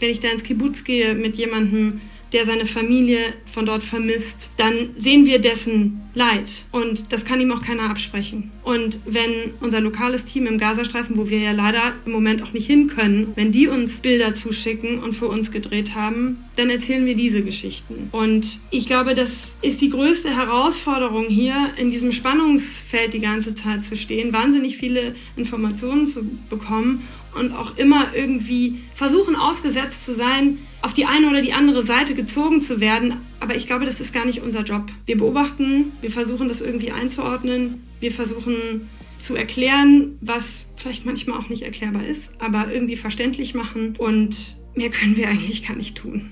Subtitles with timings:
[0.00, 2.00] wenn ich da ins Kibbutz gehe mit jemandem,
[2.32, 6.50] der seine Familie von dort vermisst, dann sehen wir dessen Leid.
[6.72, 8.50] Und das kann ihm auch keiner absprechen.
[8.62, 12.66] Und wenn unser lokales Team im Gazastreifen, wo wir ja leider im Moment auch nicht
[12.66, 17.14] hin können, wenn die uns Bilder zuschicken und für uns gedreht haben, dann erzählen wir
[17.14, 18.08] diese Geschichten.
[18.12, 23.84] Und ich glaube, das ist die größte Herausforderung hier, in diesem Spannungsfeld die ganze Zeit
[23.84, 30.58] zu stehen, wahnsinnig viele Informationen zu bekommen und auch immer irgendwie versuchen ausgesetzt zu sein,
[30.82, 33.14] auf die eine oder die andere Seite gezogen zu werden.
[33.38, 34.84] Aber ich glaube, das ist gar nicht unser Job.
[35.06, 38.88] Wir beobachten, wir versuchen das irgendwie einzuordnen, wir versuchen
[39.20, 44.90] zu erklären, was vielleicht manchmal auch nicht erklärbar ist, aber irgendwie verständlich machen und mehr
[44.90, 46.30] können wir eigentlich gar nicht tun.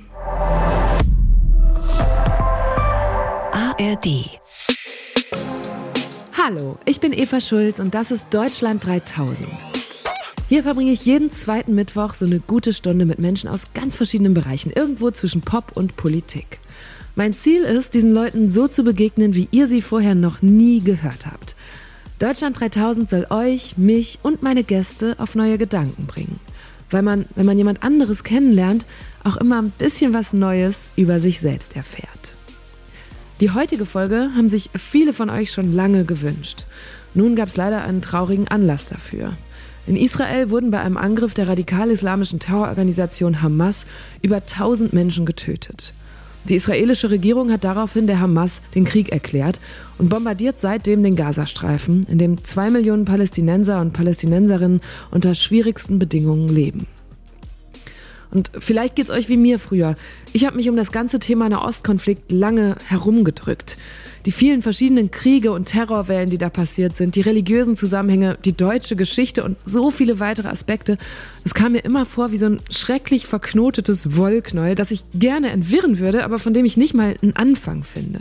[3.53, 4.39] ARD
[6.41, 9.78] Hallo, ich bin Eva Schulz und das ist Deutschland 3000.
[10.49, 14.33] Hier verbringe ich jeden zweiten Mittwoch so eine gute Stunde mit Menschen aus ganz verschiedenen
[14.33, 16.59] Bereichen, irgendwo zwischen Pop und Politik.
[17.17, 21.27] Mein Ziel ist, diesen Leuten so zu begegnen, wie ihr sie vorher noch nie gehört
[21.27, 21.55] habt.
[22.19, 26.41] Deutschland 3000 soll euch, mich und meine Gäste auf neue Gedanken bringen.
[26.91, 28.87] Weil man, wenn man jemand anderes kennenlernt,
[29.25, 32.37] auch immer ein bisschen was Neues über sich selbst erfährt.
[33.41, 36.65] Die heutige Folge haben sich viele von euch schon lange gewünscht.
[37.13, 39.37] Nun gab es leider einen traurigen Anlass dafür.
[39.89, 43.87] In Israel wurden bei einem Angriff der radikal-islamischen Terrororganisation Hamas
[44.21, 45.95] über 1000 Menschen getötet.
[46.45, 49.61] Die israelische Regierung hat daraufhin der Hamas den Krieg erklärt
[49.97, 56.49] und bombardiert seitdem den Gazastreifen, in dem zwei Millionen Palästinenser und Palästinenserinnen unter schwierigsten Bedingungen
[56.49, 56.87] leben.
[58.31, 59.95] Und vielleicht geht's euch wie mir früher.
[60.35, 63.79] Ich habe mich um das ganze Thema Nahostkonflikt lange herumgedrückt.
[64.29, 68.95] Die vielen verschiedenen Kriege und Terrorwellen, die da passiert sind, die religiösen Zusammenhänge, die deutsche
[68.95, 70.99] Geschichte und so viele weitere Aspekte.
[71.47, 75.99] Es kam mir immer vor wie so ein schrecklich verknotetes Wollknäuel, das ich gerne entwirren
[75.99, 78.19] würde, aber von dem ich nicht mal einen Anfang finde.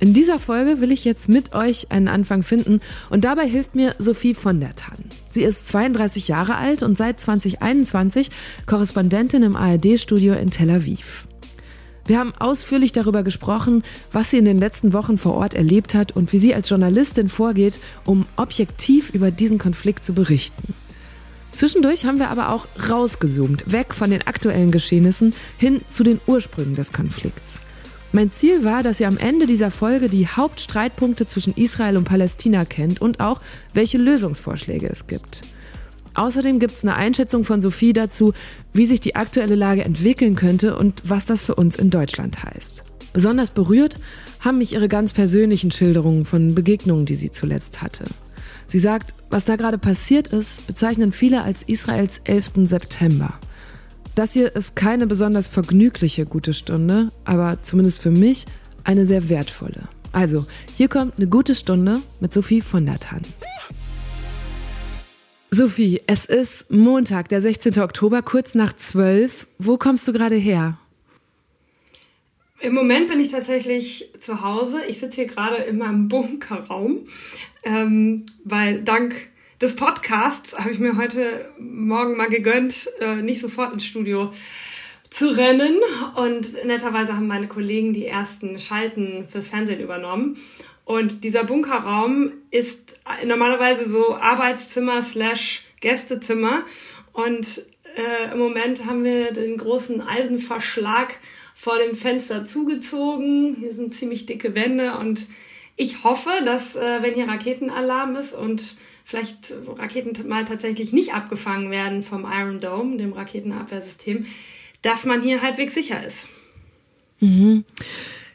[0.00, 3.94] In dieser Folge will ich jetzt mit euch einen Anfang finden und dabei hilft mir
[3.98, 4.96] Sophie von der Tann.
[5.28, 8.30] Sie ist 32 Jahre alt und seit 2021
[8.64, 11.26] Korrespondentin im ARD-Studio in Tel Aviv.
[12.04, 16.12] Wir haben ausführlich darüber gesprochen, was sie in den letzten Wochen vor Ort erlebt hat
[16.12, 20.74] und wie sie als Journalistin vorgeht, um objektiv über diesen Konflikt zu berichten.
[21.52, 26.74] Zwischendurch haben wir aber auch rausgezoomt, weg von den aktuellen Geschehnissen hin zu den Ursprüngen
[26.74, 27.60] des Konflikts.
[28.10, 32.64] Mein Ziel war, dass ihr am Ende dieser Folge die Hauptstreitpunkte zwischen Israel und Palästina
[32.64, 33.40] kennt und auch,
[33.74, 35.42] welche Lösungsvorschläge es gibt.
[36.14, 38.32] Außerdem gibt es eine Einschätzung von Sophie dazu,
[38.72, 42.84] wie sich die aktuelle Lage entwickeln könnte und was das für uns in Deutschland heißt.
[43.12, 43.96] Besonders berührt
[44.40, 48.04] haben mich ihre ganz persönlichen Schilderungen von Begegnungen, die sie zuletzt hatte.
[48.66, 52.52] Sie sagt, was da gerade passiert ist, bezeichnen viele als Israels 11.
[52.64, 53.34] September.
[54.14, 58.46] Das hier ist keine besonders vergnügliche gute Stunde, aber zumindest für mich
[58.84, 59.88] eine sehr wertvolle.
[60.12, 60.44] Also,
[60.76, 63.22] hier kommt eine gute Stunde mit Sophie von der Tann.
[65.54, 67.78] Sophie, es ist Montag, der 16.
[67.82, 69.46] Oktober, kurz nach 12.
[69.58, 70.78] Wo kommst du gerade her?
[72.60, 74.80] Im Moment bin ich tatsächlich zu Hause.
[74.88, 77.00] Ich sitze hier gerade in meinem Bunkerraum,
[77.64, 79.14] ähm, weil dank
[79.60, 84.30] des Podcasts habe ich mir heute Morgen mal gegönnt, äh, nicht sofort ins Studio
[85.10, 85.76] zu rennen.
[86.16, 90.38] Und netterweise haben meine Kollegen die ersten Schalten fürs Fernsehen übernommen.
[90.84, 96.64] Und dieser Bunkerraum ist normalerweise so Arbeitszimmer slash Gästezimmer.
[97.12, 97.62] Und
[97.96, 101.18] äh, im Moment haben wir den großen Eisenverschlag
[101.54, 103.56] vor dem Fenster zugezogen.
[103.58, 105.26] Hier sind ziemlich dicke Wände und
[105.76, 111.70] ich hoffe, dass äh, wenn hier Raketenalarm ist und vielleicht Raketen mal tatsächlich nicht abgefangen
[111.70, 114.26] werden vom Iron Dome, dem Raketenabwehrsystem,
[114.82, 116.28] dass man hier halbwegs sicher ist.
[117.20, 117.64] Mhm.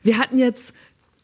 [0.03, 0.73] Wir hatten jetzt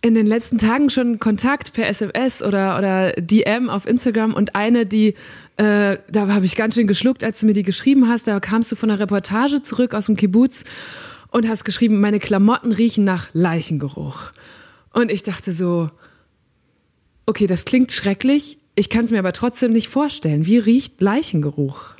[0.04, 4.86] in den letzten Tagen schon Kontakt per SMS oder, oder DM auf Instagram und eine,
[4.86, 5.16] die,
[5.56, 8.28] äh, da habe ich ganz schön geschluckt, als du mir die geschrieben hast.
[8.28, 10.66] Da kamst du von einer Reportage zurück aus dem Kibbutz
[11.32, 14.34] und hast geschrieben, meine Klamotten riechen nach Leichengeruch.
[14.92, 15.90] Und ich dachte so,
[17.26, 18.58] okay, das klingt schrecklich.
[18.76, 20.46] Ich kann es mir aber trotzdem nicht vorstellen.
[20.46, 21.92] Wie riecht Leichengeruch?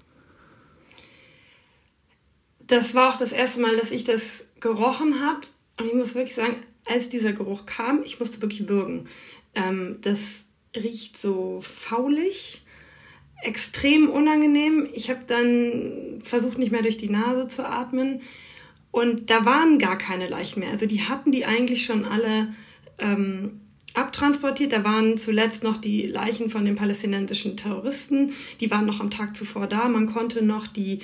[2.68, 5.40] Das war auch das erste Mal, dass ich das gerochen habe.
[5.80, 9.06] Und ich muss wirklich sagen, als dieser Geruch kam, ich musste wirklich würgen.
[9.56, 10.46] Ähm, das
[10.76, 12.62] riecht so faulig,
[13.44, 14.88] extrem unangenehm.
[14.94, 18.22] Ich habe dann versucht, nicht mehr durch die Nase zu atmen.
[18.92, 20.70] Und da waren gar keine Leichen mehr.
[20.70, 22.54] Also die hatten die eigentlich schon alle
[23.00, 23.62] ähm,
[23.94, 24.72] abtransportiert.
[24.72, 28.32] Da waren zuletzt noch die Leichen von den palästinensischen Terroristen.
[28.60, 29.88] Die waren noch am Tag zuvor da.
[29.88, 31.00] Man konnte noch die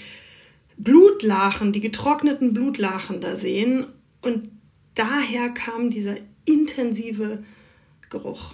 [0.77, 3.87] Blutlachen, die getrockneten Blutlachen da sehen.
[4.21, 4.49] Und
[4.99, 7.43] daher kam dieser intensive
[8.09, 8.53] Geruch.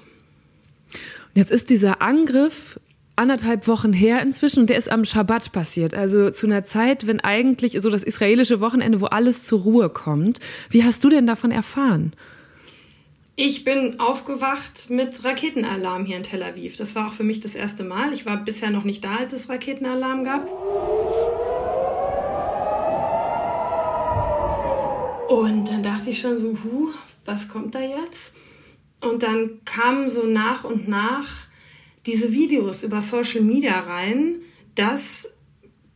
[1.33, 2.80] Jetzt ist dieser Angriff
[3.15, 5.94] anderthalb Wochen her inzwischen und der ist am Schabbat passiert.
[5.94, 10.39] Also zu einer Zeit, wenn eigentlich so das israelische Wochenende, wo alles zur Ruhe kommt.
[10.69, 12.13] Wie hast du denn davon erfahren?
[13.38, 16.77] Ich bin aufgewacht mit Raketenalarm hier in Tel Aviv.
[16.77, 18.13] Das war auch für mich das erste Mal.
[18.13, 20.48] Ich war bisher noch nicht da, als es Raketenalarm gab.
[25.27, 26.89] Und dann dachte ich schon so, huh,
[27.25, 28.33] was kommt da jetzt?
[29.01, 31.48] Und dann kamen so nach und nach
[32.06, 34.38] diese Videos über Social Media rein,
[34.75, 35.30] dass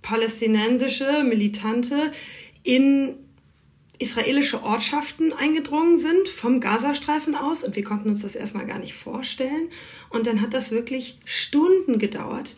[0.02, 2.12] palästinensische Militante
[2.64, 3.16] in
[4.00, 8.94] israelische Ortschaften eingedrungen sind vom Gazastreifen aus und wir konnten uns das erstmal gar nicht
[8.94, 9.70] vorstellen.
[10.10, 12.56] Und dann hat das wirklich Stunden gedauert,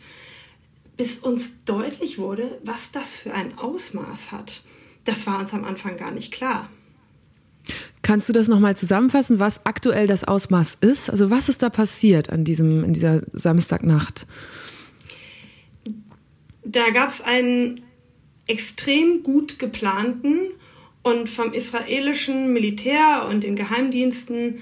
[0.96, 4.62] bis uns deutlich wurde, was das für ein Ausmaß hat.
[5.04, 6.68] Das war uns am Anfang gar nicht klar.
[8.02, 11.08] Kannst du das nochmal zusammenfassen, was aktuell das Ausmaß ist?
[11.08, 14.26] Also was ist da passiert an diesem, in dieser Samstagnacht?
[16.64, 17.80] Da gab es einen
[18.46, 20.48] extrem gut geplanten
[21.02, 24.60] und vom israelischen Militär und den Geheimdiensten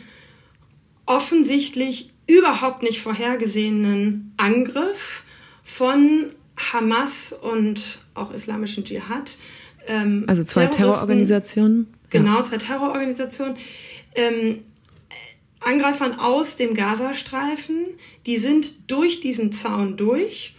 [1.07, 5.25] offensichtlich überhaupt nicht vorhergesehenen Angriff
[5.63, 9.39] von Hamas und auch islamischen Dschihad.
[9.87, 11.93] Ähm, also zwei Terrororganisationen?
[12.11, 13.57] Genau, zwei Terrororganisationen.
[14.15, 14.59] Ähm,
[15.61, 17.87] Angreifern aus dem Gazastreifen,
[18.27, 20.55] die sind durch diesen Zaun durch.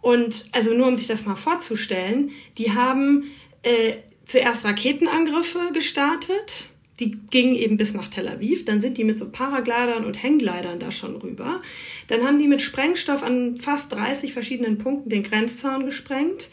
[0.00, 3.24] Und also nur um sich das mal vorzustellen, die haben
[3.62, 3.94] äh,
[4.24, 6.64] zuerst Raketenangriffe gestartet.
[6.98, 8.64] Die gingen eben bis nach Tel Aviv.
[8.64, 11.62] Dann sind die mit so Paraglidern und Hangglidern da schon rüber.
[12.08, 16.50] Dann haben die mit Sprengstoff an fast 30 verschiedenen Punkten den Grenzzaun gesprengt.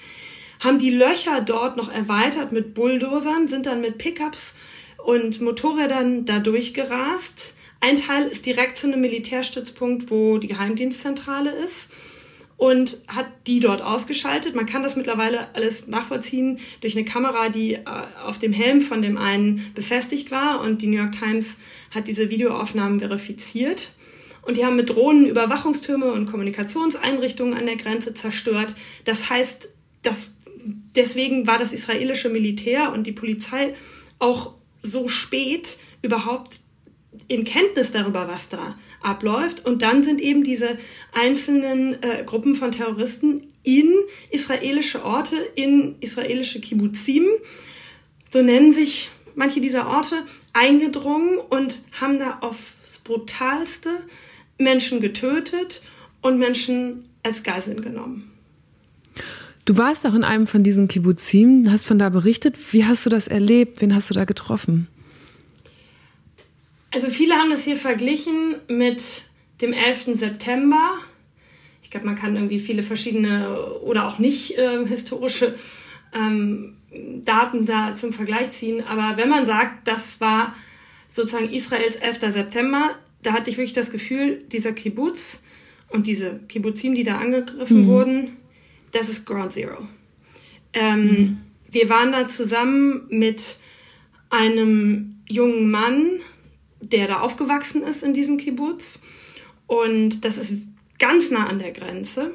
[0.59, 4.55] Haben die Löcher dort noch erweitert mit Bulldozern, sind dann mit Pickups
[5.05, 7.55] und Motorrädern da durchgerast.
[7.79, 11.89] Ein Teil ist direkt zu einem Militärstützpunkt, wo die Geheimdienstzentrale ist
[12.59, 14.53] und hat die dort ausgeschaltet.
[14.53, 17.85] Man kann das mittlerweile alles nachvollziehen durch eine Kamera, die äh,
[18.25, 21.57] auf dem Helm von dem einen befestigt war und die New York Times
[21.89, 23.93] hat diese Videoaufnahmen verifiziert.
[24.41, 28.75] Und die haben mit Drohnen Überwachungstürme und Kommunikationseinrichtungen an der Grenze zerstört.
[29.05, 30.33] Das heißt, dass
[30.95, 33.73] deswegen war das israelische Militär und die Polizei
[34.19, 36.59] auch so spät überhaupt
[37.27, 39.65] in Kenntnis darüber, was da abläuft.
[39.65, 40.77] Und dann sind eben diese
[41.13, 43.93] einzelnen äh, Gruppen von Terroristen in
[44.29, 47.25] israelische Orte, in israelische Kibbuzim,
[48.29, 53.89] so nennen sich manche dieser Orte, eingedrungen und haben da aufs brutalste
[54.57, 55.81] Menschen getötet
[56.21, 58.31] und Menschen als Geiseln genommen.
[59.69, 62.55] Du warst auch in einem von diesen Kibbuzim, hast von da berichtet.
[62.73, 63.81] Wie hast du das erlebt?
[63.81, 64.87] Wen hast du da getroffen?
[66.89, 69.29] Also viele haben das hier verglichen mit
[69.61, 70.05] dem 11.
[70.13, 70.93] September.
[71.83, 75.53] Ich glaube, man kann irgendwie viele verschiedene oder auch nicht äh, historische
[76.15, 76.73] ähm,
[77.23, 78.83] Daten da zum Vergleich ziehen.
[78.83, 80.55] Aber wenn man sagt, das war
[81.11, 82.21] sozusagen Israels 11.
[82.33, 85.43] September, da hatte ich wirklich das Gefühl, dieser Kibbutz
[85.89, 87.85] und diese Kibbuzim, die da angegriffen mhm.
[87.85, 88.38] wurden,
[88.91, 89.87] das ist Ground Zero.
[90.73, 91.37] Ähm, mhm.
[91.69, 93.57] Wir waren da zusammen mit
[94.29, 96.19] einem jungen Mann,
[96.81, 99.01] der da aufgewachsen ist in diesem Kibbutz.
[99.67, 100.63] Und das ist
[100.97, 102.31] ganz nah an der Grenze.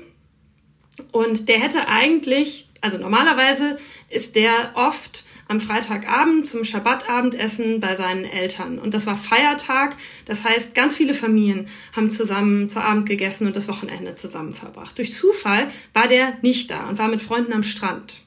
[1.12, 8.24] Und der hätte eigentlich, also normalerweise ist der oft am Freitagabend zum Schabbat-Abendessen bei seinen
[8.24, 8.78] Eltern.
[8.78, 9.96] Und das war Feiertag.
[10.24, 14.96] Das heißt, ganz viele Familien haben zusammen zu Abend gegessen und das Wochenende zusammen verbracht.
[14.98, 18.22] Durch Zufall war der nicht da und war mit Freunden am Strand.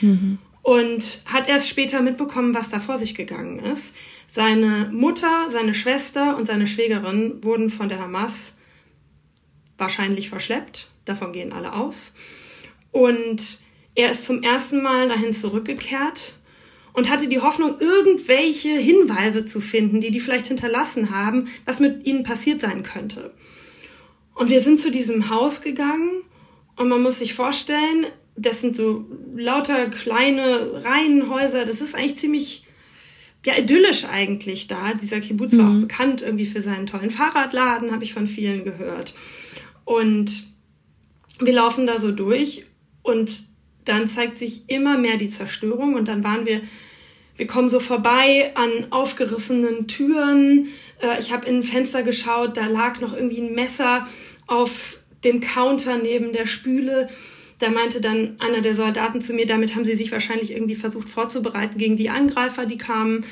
[0.00, 0.38] Mhm.
[0.62, 3.96] Und hat erst später mitbekommen, was da vor sich gegangen ist.
[4.28, 8.54] Seine Mutter, seine Schwester und seine Schwägerin wurden von der Hamas
[9.76, 10.88] wahrscheinlich verschleppt.
[11.04, 12.14] Davon gehen alle aus.
[12.92, 13.60] Und
[13.94, 16.38] er ist zum ersten Mal dahin zurückgekehrt
[16.92, 22.06] und hatte die Hoffnung, irgendwelche Hinweise zu finden, die die vielleicht hinterlassen haben, was mit
[22.06, 23.32] ihnen passiert sein könnte.
[24.34, 26.22] Und wir sind zu diesem Haus gegangen
[26.76, 28.06] und man muss sich vorstellen,
[28.36, 29.04] das sind so
[29.36, 31.64] lauter kleine Reihenhäuser.
[31.64, 32.64] Das ist eigentlich ziemlich
[33.44, 34.94] ja, idyllisch eigentlich da.
[34.94, 35.58] Dieser Kibbutz mhm.
[35.58, 35.80] war auch mhm.
[35.82, 39.14] bekannt irgendwie für seinen tollen Fahrradladen, habe ich von vielen gehört.
[39.84, 40.44] Und
[41.40, 42.64] wir laufen da so durch
[43.02, 43.51] und
[43.84, 46.62] dann zeigt sich immer mehr die Zerstörung und dann waren wir,
[47.36, 50.68] wir kommen so vorbei an aufgerissenen Türen.
[51.00, 54.04] Äh, ich habe in ein Fenster geschaut, da lag noch irgendwie ein Messer
[54.46, 57.08] auf dem Counter neben der Spüle.
[57.58, 61.08] da meinte dann einer der Soldaten zu mir, damit haben sie sich wahrscheinlich irgendwie versucht
[61.08, 63.24] vorzubereiten gegen die Angreifer, die kamen.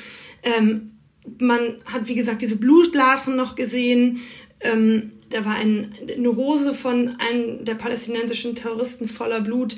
[0.43, 0.91] Ähm,
[1.39, 4.21] man hat, wie gesagt, diese Blutlachen noch gesehen.
[4.61, 9.75] Ähm, da war ein, eine Hose von einem der palästinensischen Terroristen voller Blut.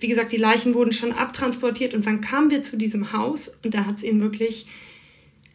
[0.00, 1.94] Wie gesagt, die Leichen wurden schon abtransportiert.
[1.94, 3.58] Und wann kamen wir zu diesem Haus?
[3.64, 4.66] Und da hat es ihn wirklich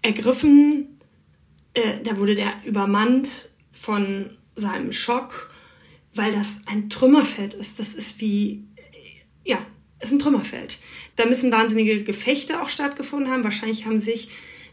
[0.01, 0.99] ergriffen.
[1.73, 5.49] Äh, da wurde der übermannt von seinem Schock
[6.15, 7.79] weil das ein Trümmerfeld ist.
[7.79, 8.63] Das ist wie,
[9.43, 9.57] ja,
[9.99, 10.79] ist ein Trümmerfeld.
[11.15, 13.43] Da müssen wahnsinnige Gefechte auch stattgefunden haben.
[13.43, 14.29] Wahrscheinlich haben sich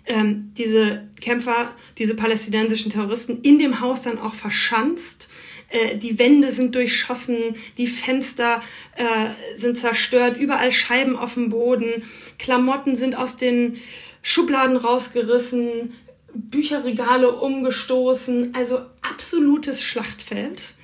[0.07, 5.29] ähm, diese Kämpfer, diese palästinensischen Terroristen in dem Haus dann auch verschanzt.
[5.71, 8.61] Äh, die Wände sind durchschossen, die Fenster
[8.97, 12.03] äh, sind zerstört, überall Scheiben auf dem Boden,
[12.39, 13.79] Klamotten sind aus den
[14.23, 15.95] Schubladen rausgerissen,
[16.35, 20.75] Bücherregale umgestoßen, also absolutes Schlachtfeld.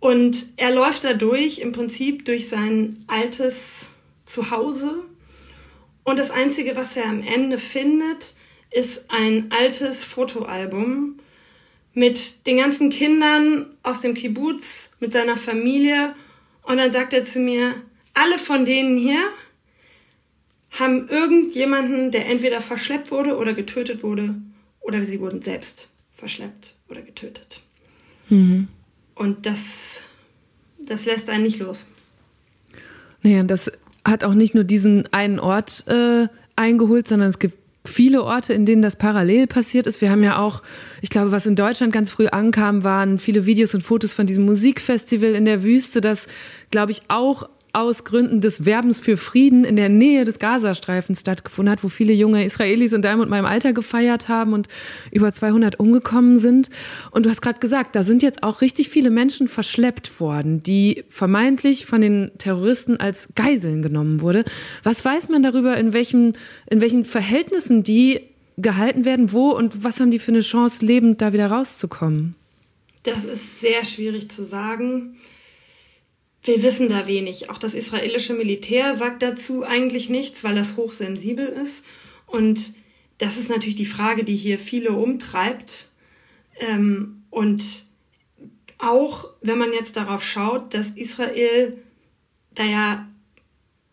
[0.00, 3.88] Und er läuft da durch, im Prinzip durch sein altes
[4.24, 5.04] Zuhause.
[6.02, 8.34] Und das Einzige, was er am Ende findet,
[8.70, 11.20] ist ein altes Fotoalbum
[11.94, 16.14] mit den ganzen Kindern aus dem Kibbutz, mit seiner Familie.
[16.62, 17.74] Und dann sagt er zu mir,
[18.14, 19.22] alle von denen hier
[20.70, 24.34] haben irgendjemanden, der entweder verschleppt wurde oder getötet wurde,
[24.80, 27.60] oder sie wurden selbst verschleppt oder getötet.
[28.28, 28.68] Mhm.
[29.14, 30.02] Und das,
[30.78, 31.86] das lässt einen nicht los.
[33.22, 33.70] Naja, das
[34.04, 38.66] hat auch nicht nur diesen einen Ort äh, eingeholt, sondern es gibt viele Orte, in
[38.66, 40.00] denen das parallel passiert ist.
[40.00, 40.62] Wir haben ja auch,
[41.00, 44.44] ich glaube, was in Deutschland ganz früh ankam, waren viele Videos und Fotos von diesem
[44.44, 46.28] Musikfestival in der Wüste, das,
[46.70, 51.72] glaube ich, auch aus Gründen des Werbens für Frieden in der Nähe des Gazastreifens stattgefunden
[51.72, 54.68] hat, wo viele junge Israelis in deinem und meinem Alter gefeiert haben und
[55.10, 56.68] über 200 umgekommen sind.
[57.10, 61.04] Und du hast gerade gesagt, da sind jetzt auch richtig viele Menschen verschleppt worden, die
[61.08, 64.44] vermeintlich von den Terroristen als Geiseln genommen wurde.
[64.82, 66.32] Was weiß man darüber, in welchen,
[66.68, 68.20] in welchen Verhältnissen die
[68.58, 72.34] gehalten werden, wo und was haben die für eine Chance, lebend da wieder rauszukommen?
[73.04, 75.16] Das ist sehr schwierig zu sagen
[76.42, 77.50] wir wissen da wenig.
[77.50, 81.84] Auch das israelische Militär sagt dazu eigentlich nichts, weil das hochsensibel ist.
[82.26, 82.74] Und
[83.18, 85.90] das ist natürlich die Frage, die hier viele umtreibt.
[86.58, 87.84] Ähm, und
[88.78, 91.78] auch wenn man jetzt darauf schaut, dass Israel
[92.54, 93.08] da ja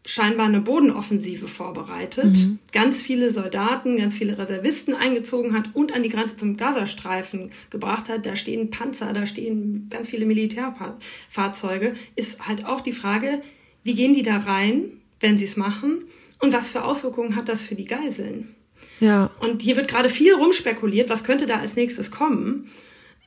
[0.10, 2.58] scheinbar eine Bodenoffensive vorbereitet, mhm.
[2.72, 8.10] ganz viele Soldaten, ganz viele Reservisten eingezogen hat und an die Grenze zum Gazastreifen gebracht
[8.10, 8.26] hat.
[8.26, 11.94] Da stehen Panzer, da stehen ganz viele Militärfahrzeuge.
[12.16, 13.44] Ist halt auch die Frage,
[13.84, 14.86] wie gehen die da rein,
[15.20, 16.06] wenn sie es machen?
[16.40, 18.56] Und was für Auswirkungen hat das für die Geiseln?
[19.00, 19.30] Ja.
[19.42, 22.66] Und hier wird gerade viel rumspekuliert, was könnte da als nächstes kommen.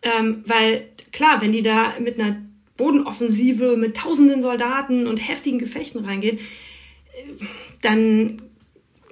[0.03, 2.43] Ähm, weil klar, wenn die da mit einer
[2.77, 6.41] Bodenoffensive mit tausenden Soldaten und heftigen Gefechten reingehen,
[7.81, 8.43] dann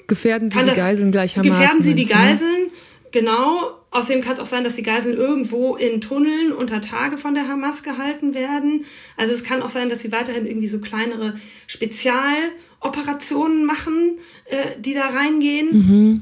[0.06, 1.46] gefährden sie die Geiseln gleich Hamas.
[1.46, 2.10] Gefährden sie die ne?
[2.10, 2.70] Geiseln,
[3.12, 3.76] genau.
[3.92, 7.48] Außerdem kann es auch sein, dass die Geiseln irgendwo in Tunneln unter Tage von der
[7.48, 8.84] Hamas gehalten werden.
[9.16, 11.34] Also es kann auch sein, dass sie weiterhin irgendwie so kleinere
[11.66, 15.68] Spezialoperationen machen, äh, die da reingehen.
[15.72, 16.20] Mhm.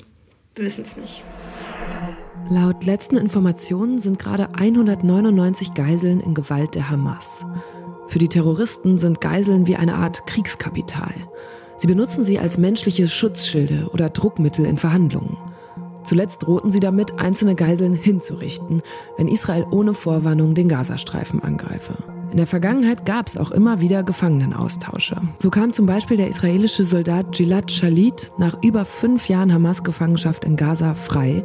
[0.55, 1.23] Wir wissen es nicht.
[2.49, 7.45] Laut letzten Informationen sind gerade 199 Geiseln in Gewalt der Hamas.
[8.09, 11.13] Für die Terroristen sind Geiseln wie eine Art Kriegskapital.
[11.79, 15.37] Sie benutzen sie als menschliche Schutzschilde oder Druckmittel in Verhandlungen.
[16.03, 18.83] Zuletzt drohten sie damit, einzelne Geiseln hinzurichten,
[19.17, 21.95] wenn Israel ohne Vorwarnung den Gazastreifen angreife.
[22.33, 25.23] In der Vergangenheit gab es auch immer wieder Gefangenenaustausche.
[25.39, 30.57] So kam zum Beispiel der israelische Soldat Gilad Shalit nach über fünf Jahren Hamas-Gefangenschaft in
[30.57, 31.45] Gaza frei,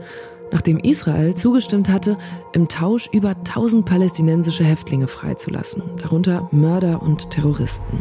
[0.52, 2.18] nachdem Israel zugestimmt hatte,
[2.54, 8.00] im Tausch über 1000 palästinensische Häftlinge freizulassen, darunter Mörder und Terroristen.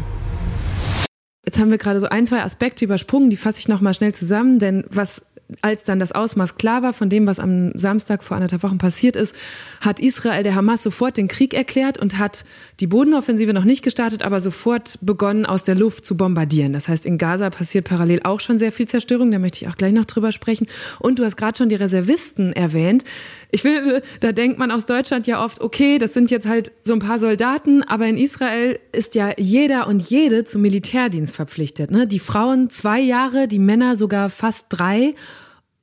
[1.45, 4.59] Jetzt haben wir gerade so ein, zwei Aspekte übersprungen, die fasse ich nochmal schnell zusammen,
[4.59, 5.27] denn was
[5.61, 9.17] als dann das Ausmaß klar war von dem, was am Samstag vor anderthalb Wochen passiert
[9.17, 9.37] ist,
[9.81, 12.45] hat Israel der Hamas sofort den Krieg erklärt und hat
[12.81, 16.73] die Bodenoffensive noch nicht gestartet, aber sofort begonnen, aus der Luft zu bombardieren.
[16.73, 19.77] Das heißt, in Gaza passiert parallel auch schon sehr viel Zerstörung, da möchte ich auch
[19.77, 20.67] gleich noch drüber sprechen.
[21.01, 23.05] Und du hast gerade schon die Reservisten erwähnt.
[23.55, 26.95] Ich will, da denkt man aus Deutschland ja oft, okay, das sind jetzt halt so
[26.95, 31.91] ein paar Soldaten, aber in Israel ist ja jeder und jede zum Militärdienst verpflichtet.
[31.91, 32.07] Ne?
[32.07, 35.15] Die Frauen zwei Jahre, die Männer sogar fast drei.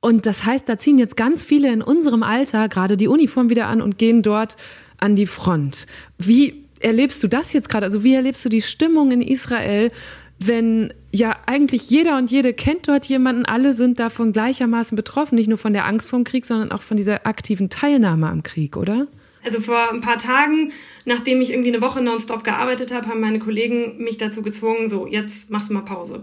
[0.00, 3.68] Und das heißt, da ziehen jetzt ganz viele in unserem Alter gerade die Uniform wieder
[3.68, 4.56] an und gehen dort
[4.98, 5.86] an die Front.
[6.18, 7.86] Wie erlebst du das jetzt gerade?
[7.86, 9.92] Also wie erlebst du die Stimmung in Israel,
[10.42, 15.48] wenn ja eigentlich jeder und jede kennt dort jemanden, alle sind davon gleichermaßen betroffen, nicht
[15.48, 18.76] nur von der Angst vor dem Krieg, sondern auch von dieser aktiven Teilnahme am Krieg,
[18.76, 19.06] oder?
[19.44, 20.72] Also vor ein paar Tagen,
[21.04, 25.06] nachdem ich irgendwie eine Woche nonstop gearbeitet habe, haben meine Kollegen mich dazu gezwungen, so,
[25.06, 26.22] jetzt machst du mal Pause.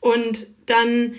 [0.00, 1.14] Und dann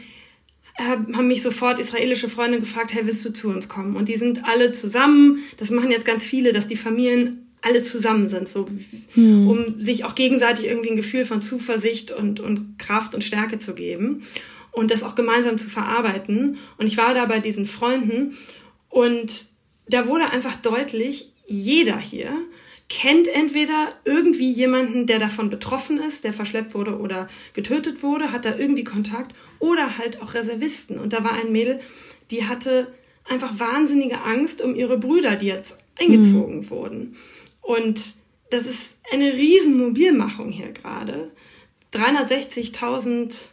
[0.77, 3.95] haben mich sofort israelische Freunde gefragt, hey, willst du zu uns kommen?
[3.95, 5.39] Und die sind alle zusammen.
[5.57, 8.67] Das machen jetzt ganz viele, dass die Familien alle zusammen sind, so
[9.13, 9.47] hm.
[9.47, 13.73] um sich auch gegenseitig irgendwie ein Gefühl von Zuversicht und, und Kraft und Stärke zu
[13.73, 14.23] geben
[14.71, 16.57] und das auch gemeinsam zu verarbeiten.
[16.77, 18.37] Und ich war da bei diesen Freunden
[18.89, 19.47] und
[19.89, 22.31] da wurde einfach deutlich, jeder hier
[22.89, 28.45] kennt entweder irgendwie jemanden, der davon betroffen ist, der verschleppt wurde oder getötet wurde, hat
[28.45, 30.97] da irgendwie Kontakt oder halt auch Reservisten.
[30.97, 31.79] Und da war ein Mädel,
[32.31, 32.93] die hatte
[33.25, 36.69] einfach wahnsinnige Angst um ihre Brüder, die jetzt eingezogen mhm.
[36.69, 37.15] wurden.
[37.67, 38.15] Und
[38.49, 41.31] das ist eine riesen Mobilmachung hier gerade.
[41.93, 43.49] 360.000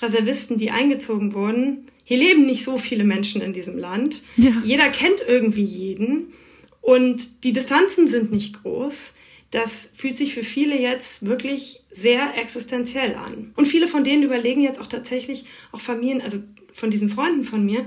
[0.00, 1.86] Reservisten, die eingezogen wurden.
[2.02, 4.22] Hier leben nicht so viele Menschen in diesem Land.
[4.38, 4.62] Ja.
[4.64, 6.32] Jeder kennt irgendwie jeden.
[6.80, 9.12] Und die Distanzen sind nicht groß.
[9.50, 13.52] Das fühlt sich für viele jetzt wirklich sehr existenziell an.
[13.54, 16.38] Und viele von denen überlegen jetzt auch tatsächlich, auch Familien, also
[16.72, 17.86] von diesen Freunden von mir,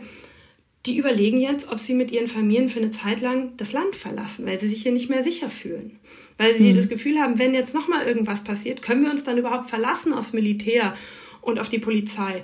[0.86, 4.46] die überlegen jetzt, ob sie mit ihren Familien für eine Zeit lang das Land verlassen,
[4.46, 6.00] weil sie sich hier nicht mehr sicher fühlen.
[6.38, 6.76] Weil sie mhm.
[6.76, 10.34] das Gefühl haben, wenn jetzt nochmal irgendwas passiert, können wir uns dann überhaupt verlassen aufs
[10.34, 10.94] Militär
[11.42, 12.44] und auf die Polizei.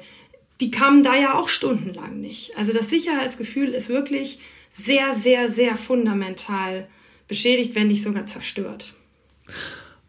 [0.59, 2.57] Die kamen da ja auch stundenlang nicht.
[2.57, 4.39] Also das Sicherheitsgefühl ist wirklich
[4.71, 6.87] sehr, sehr, sehr fundamental
[7.27, 8.93] beschädigt, wenn nicht sogar zerstört.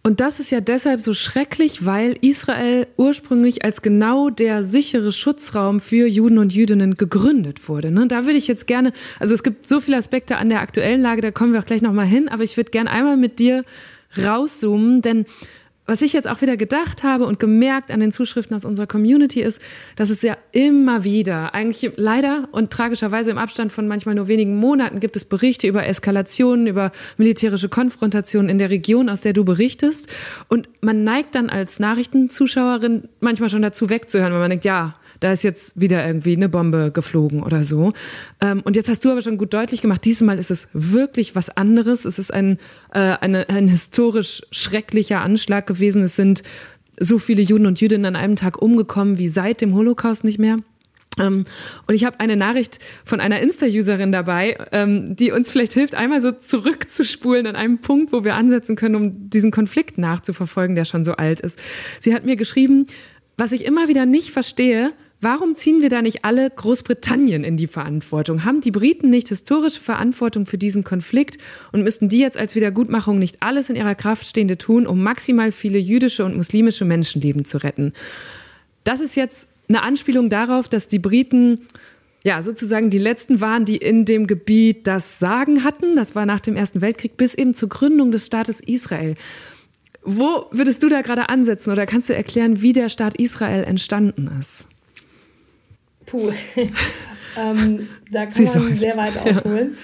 [0.04, 5.78] Und das ist ja deshalb so schrecklich, weil Israel ursprünglich als genau der sichere Schutzraum
[5.78, 7.92] für Juden und Jüdinnen gegründet wurde.
[7.92, 8.09] Ne?
[8.09, 11.23] Da würde ich jetzt gerne, also es gibt so viele Aspekte an der aktuellen Lage,
[11.23, 13.64] da kommen wir auch gleich nochmal hin, aber ich würde gerne einmal mit dir
[14.18, 15.25] rauszoomen, denn
[15.86, 19.42] was ich jetzt auch wieder gedacht habe und gemerkt an den Zuschriften aus unserer Community
[19.42, 19.60] ist,
[19.96, 24.56] dass es ja immer wieder, eigentlich leider und tragischerweise im Abstand von manchmal nur wenigen
[24.56, 29.44] Monaten, gibt es Berichte über Eskalationen, über militärische Konfrontationen in der Region, aus der du
[29.44, 30.08] berichtest.
[30.48, 35.32] Und man neigt dann als Nachrichtenzuschauerin manchmal schon dazu wegzuhören, weil man denkt, ja, da
[35.32, 37.92] ist jetzt wieder irgendwie eine Bombe geflogen oder so.
[38.40, 41.56] Ähm, und jetzt hast du aber schon gut deutlich gemacht, diesmal ist es wirklich was
[41.56, 42.04] anderes.
[42.04, 42.58] Es ist ein,
[42.92, 46.02] äh, eine, ein historisch schrecklicher Anschlag gewesen.
[46.02, 46.43] Es sind
[46.99, 50.58] so viele Juden und Jüdinnen an einem Tag umgekommen wie seit dem Holocaust nicht mehr.
[51.19, 51.45] Ähm,
[51.87, 56.23] und ich habe eine Nachricht von einer Insta-Userin dabei, ähm, die uns vielleicht hilft, einmal
[56.23, 61.04] so zurückzuspulen an einem Punkt, wo wir ansetzen können, um diesen Konflikt nachzuverfolgen, der schon
[61.04, 61.58] so alt ist.
[62.00, 62.87] Sie hat mir geschrieben,
[63.37, 64.93] was ich immer wieder nicht verstehe,
[65.25, 68.45] Warum ziehen wir da nicht alle Großbritannien in die Verantwortung?
[68.45, 71.39] Haben die Briten nicht historische Verantwortung für diesen Konflikt
[71.71, 75.52] und müssten die jetzt als Wiedergutmachung nicht alles in ihrer Kraft Stehende tun, um maximal
[75.52, 77.93] viele jüdische und muslimische Menschenleben zu retten?
[78.82, 81.61] Das ist jetzt eine Anspielung darauf, dass die Briten
[82.25, 85.95] ja, sozusagen die letzten waren, die in dem Gebiet das Sagen hatten.
[85.95, 89.15] Das war nach dem Ersten Weltkrieg bis eben zur Gründung des Staates Israel.
[90.02, 94.28] Wo würdest du da gerade ansetzen oder kannst du erklären, wie der Staat Israel entstanden
[94.41, 94.67] ist?
[96.12, 96.30] Puh,
[97.38, 99.70] ähm, da kann man sehr weit ausholen.
[99.72, 99.78] Ja.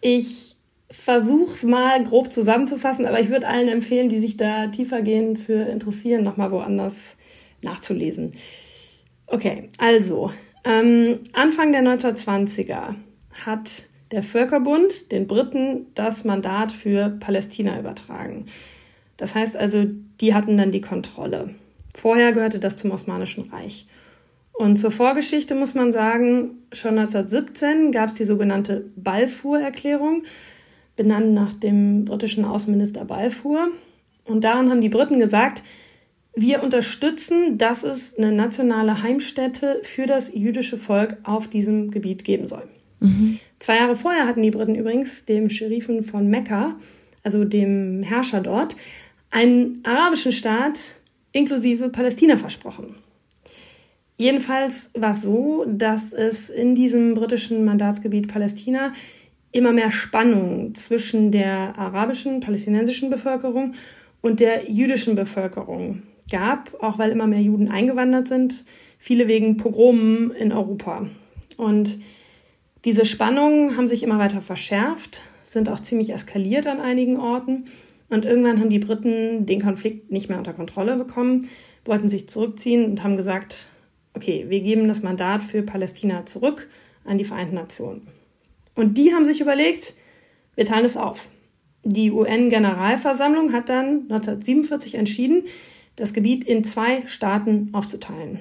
[0.00, 0.56] Ich
[0.90, 5.62] versuche es mal grob zusammenzufassen, aber ich würde allen empfehlen, die sich da tiefergehend für
[5.62, 7.14] interessieren, nochmal woanders
[7.62, 8.32] nachzulesen.
[9.28, 10.32] Okay, also
[10.64, 12.96] ähm, Anfang der 1920er
[13.46, 18.46] hat der Völkerbund den Briten das Mandat für Palästina übertragen.
[19.16, 19.86] Das heißt also,
[20.20, 21.54] die hatten dann die Kontrolle.
[21.94, 23.86] Vorher gehörte das zum Osmanischen Reich.
[24.52, 30.24] Und zur Vorgeschichte muss man sagen, schon 1917 gab es die sogenannte Balfour-Erklärung,
[30.94, 33.68] benannt nach dem britischen Außenminister Balfour.
[34.24, 35.62] Und daran haben die Briten gesagt,
[36.34, 42.46] wir unterstützen, dass es eine nationale Heimstätte für das jüdische Volk auf diesem Gebiet geben
[42.46, 42.64] soll.
[43.00, 43.38] Mhm.
[43.58, 46.76] Zwei Jahre vorher hatten die Briten übrigens dem Scherifen von Mekka,
[47.22, 48.76] also dem Herrscher dort,
[49.30, 50.96] einen arabischen Staat
[51.32, 52.94] inklusive Palästina versprochen.
[54.22, 58.92] Jedenfalls war es so, dass es in diesem britischen Mandatsgebiet Palästina
[59.50, 63.74] immer mehr Spannung zwischen der arabischen, palästinensischen Bevölkerung
[64.20, 68.64] und der jüdischen Bevölkerung gab, auch weil immer mehr Juden eingewandert sind,
[68.96, 71.08] viele wegen Pogromen in Europa.
[71.56, 71.98] Und
[72.84, 77.64] diese Spannungen haben sich immer weiter verschärft, sind auch ziemlich eskaliert an einigen Orten.
[78.08, 81.48] Und irgendwann haben die Briten den Konflikt nicht mehr unter Kontrolle bekommen,
[81.84, 83.68] wollten sich zurückziehen und haben gesagt,
[84.14, 86.68] okay, wir geben das Mandat für Palästina zurück
[87.04, 88.06] an die Vereinten Nationen.
[88.74, 89.94] Und die haben sich überlegt,
[90.54, 91.30] wir teilen es auf.
[91.84, 95.44] Die UN-Generalversammlung hat dann 1947 entschieden,
[95.96, 98.40] das Gebiet in zwei Staaten aufzuteilen.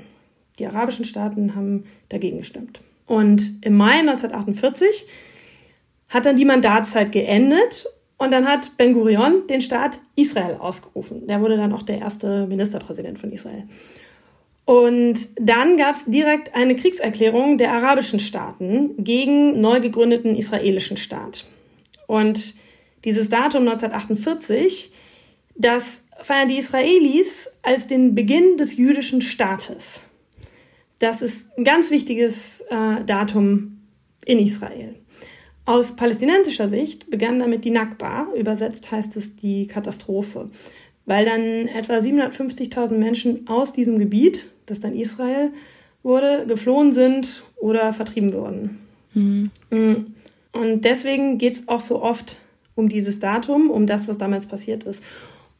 [0.60, 2.82] Die arabischen Staaten haben dagegen gestimmt.
[3.08, 5.08] Und im Mai 1948
[6.10, 11.26] hat dann die Mandatszeit geendet und dann hat Ben Gurion den Staat Israel ausgerufen.
[11.28, 13.64] Der wurde dann auch der erste Ministerpräsident von Israel.
[14.72, 21.44] Und dann gab es direkt eine Kriegserklärung der arabischen Staaten gegen neu gegründeten israelischen Staat.
[22.08, 22.56] Und
[23.04, 24.94] dieses Datum 1948,
[25.56, 30.00] das feiern die Israelis als den Beginn des jüdischen Staates.
[31.00, 33.82] Das ist ein ganz wichtiges äh, Datum
[34.24, 34.96] in Israel.
[35.66, 40.50] Aus palästinensischer Sicht begann damit die Nakba, übersetzt heißt es die Katastrophe,
[41.06, 45.52] weil dann etwa 750.000 Menschen aus diesem Gebiet, das dann Israel
[46.04, 48.80] wurde, geflohen sind oder vertrieben wurden.
[49.14, 49.52] Mhm.
[49.70, 49.96] Mm.
[50.54, 52.38] Und deswegen geht es auch so oft
[52.76, 55.04] um dieses Datum, um das, was damals passiert ist.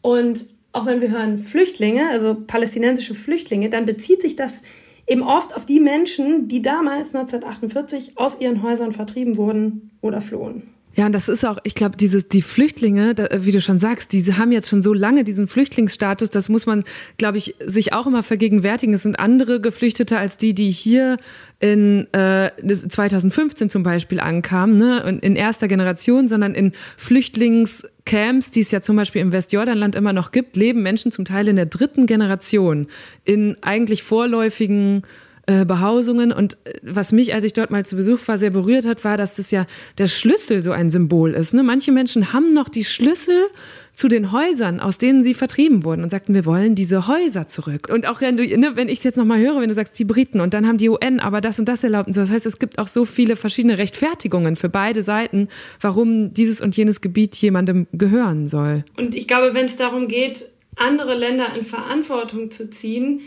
[0.02, 4.62] Und auch wenn wir hören Flüchtlinge, also palästinensische Flüchtlinge, dann bezieht sich das
[5.08, 10.64] eben oft auf die Menschen, die damals 1948 aus ihren Häusern vertrieben wurden oder flohen.
[10.94, 14.38] Ja, und das ist auch, ich glaube, diese die Flüchtlinge, wie du schon sagst, diese
[14.38, 16.32] haben jetzt schon so lange diesen Flüchtlingsstatus.
[16.32, 16.84] Das muss man,
[17.18, 18.94] glaube ich, sich auch immer vergegenwärtigen.
[18.94, 21.18] Es sind andere Geflüchtete als die, die hier
[21.60, 25.06] in äh, 2015 zum Beispiel ankamen, ne?
[25.06, 30.12] Und in erster Generation, sondern in Flüchtlingscamps, die es ja zum Beispiel im Westjordanland immer
[30.12, 32.88] noch gibt, leben Menschen zum Teil in der dritten Generation
[33.24, 35.04] in eigentlich vorläufigen
[35.48, 36.32] äh, Behausungen.
[36.32, 39.18] Und äh, was mich, als ich dort mal zu Besuch war, sehr berührt hat, war,
[39.18, 39.66] dass das ja
[39.98, 41.54] der Schlüssel so ein Symbol ist.
[41.54, 41.64] Ne?
[41.64, 43.48] Manche Menschen haben noch die Schlüssel
[43.94, 47.90] zu den Häusern, aus denen sie vertrieben wurden und sagten, wir wollen diese Häuser zurück.
[47.92, 50.40] Und auch wenn, ne, wenn ich es jetzt nochmal höre, wenn du sagst, die Briten
[50.40, 52.22] und dann haben die UN aber das und das erlaubt und so.
[52.22, 55.50] Das heißt, es gibt auch so viele verschiedene Rechtfertigungen für beide Seiten,
[55.82, 58.86] warum dieses und jenes Gebiet jemandem gehören soll.
[58.98, 63.22] Und ich glaube, wenn es darum geht, andere Länder in Verantwortung zu ziehen,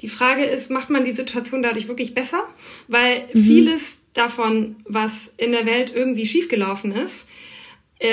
[0.00, 2.44] die Frage ist, macht man die Situation dadurch wirklich besser?
[2.86, 3.40] Weil mhm.
[3.40, 7.28] vieles davon, was in der Welt irgendwie schiefgelaufen ist,
[7.98, 8.12] äh,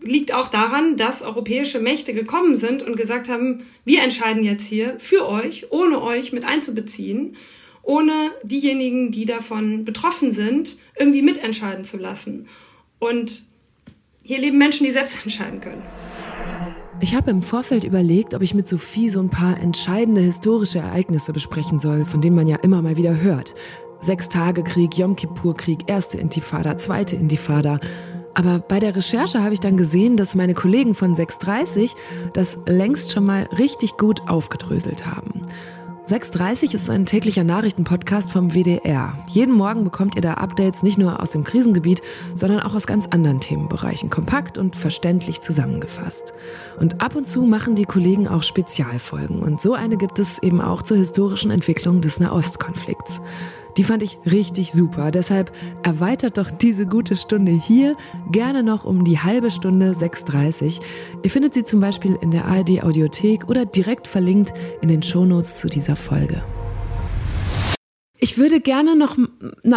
[0.00, 4.98] liegt auch daran, dass europäische Mächte gekommen sind und gesagt haben, wir entscheiden jetzt hier
[4.98, 7.36] für euch, ohne euch mit einzubeziehen,
[7.82, 12.48] ohne diejenigen, die davon betroffen sind, irgendwie mitentscheiden zu lassen.
[12.98, 13.42] Und
[14.22, 15.82] hier leben Menschen, die selbst entscheiden können.
[17.04, 21.34] Ich habe im Vorfeld überlegt, ob ich mit Sophie so ein paar entscheidende historische Ereignisse
[21.34, 23.54] besprechen soll, von denen man ja immer mal wieder hört.
[24.00, 27.78] Sechstagekrieg, Yom Kippur-Krieg, erste Intifada, zweite Intifada.
[28.32, 31.94] Aber bei der Recherche habe ich dann gesehen, dass meine Kollegen von 630
[32.32, 35.42] das längst schon mal richtig gut aufgedröselt haben.
[36.06, 39.16] 6.30 ist ein täglicher Nachrichtenpodcast vom WDR.
[39.26, 42.02] Jeden Morgen bekommt ihr da Updates nicht nur aus dem Krisengebiet,
[42.34, 46.34] sondern auch aus ganz anderen Themenbereichen, kompakt und verständlich zusammengefasst.
[46.78, 49.42] Und ab und zu machen die Kollegen auch Spezialfolgen.
[49.42, 53.22] Und so eine gibt es eben auch zur historischen Entwicklung des Nahostkonflikts.
[53.76, 55.10] Die fand ich richtig super.
[55.10, 57.96] Deshalb erweitert doch diese gute Stunde hier
[58.30, 60.80] gerne noch um die halbe Stunde 6.30.
[61.22, 65.58] Ihr findet sie zum Beispiel in der ARD Audiothek oder direkt verlinkt in den Shownotes
[65.58, 66.42] zu dieser Folge.
[68.18, 69.18] Ich würde gerne noch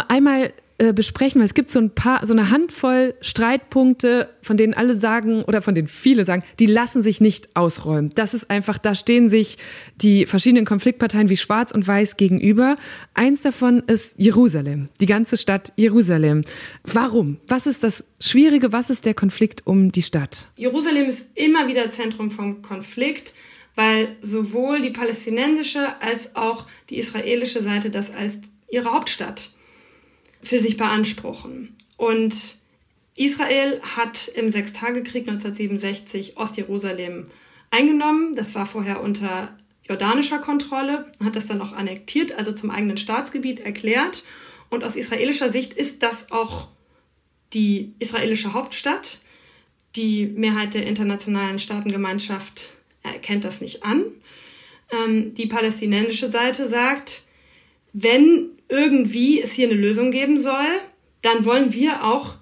[0.08, 4.76] einmal äh, besprechen, weil es gibt so ein paar, so eine Handvoll Streitpunkte, von denen
[4.76, 8.12] alle sagen oder von denen viele sagen, die lassen sich nicht ausräumen.
[8.14, 9.58] Das ist einfach, da stehen sich
[9.96, 12.76] die verschiedenen Konfliktparteien wie Schwarz und Weiß gegenüber.
[13.16, 16.44] Eins davon ist Jerusalem, die ganze Stadt Jerusalem.
[16.84, 17.38] Warum?
[17.48, 18.72] Was ist das Schwierige?
[18.72, 20.50] Was ist der Konflikt um die Stadt?
[20.58, 23.34] Jerusalem ist immer wieder Zentrum vom Konflikt
[23.78, 28.40] weil sowohl die palästinensische als auch die israelische Seite das als
[28.72, 29.52] ihre Hauptstadt
[30.48, 31.76] für sich beanspruchen.
[31.98, 32.58] Und
[33.16, 37.26] Israel hat im Sechstagekrieg 1967 Ostjerusalem
[37.72, 38.36] eingenommen.
[38.36, 39.58] Das war vorher unter
[39.88, 44.24] jordanischer Kontrolle, hat das dann auch annektiert, also zum eigenen Staatsgebiet erklärt.
[44.70, 46.68] Und aus israelischer Sicht ist das auch
[47.54, 49.22] die israelische Hauptstadt.
[49.96, 54.04] Die Mehrheit der internationalen Staatengemeinschaft erkennt das nicht an.
[54.92, 57.24] Ähm, die palästinensische Seite sagt,
[57.94, 60.68] wenn irgendwie es hier eine Lösung geben soll,
[61.22, 62.38] dann wollen wir auch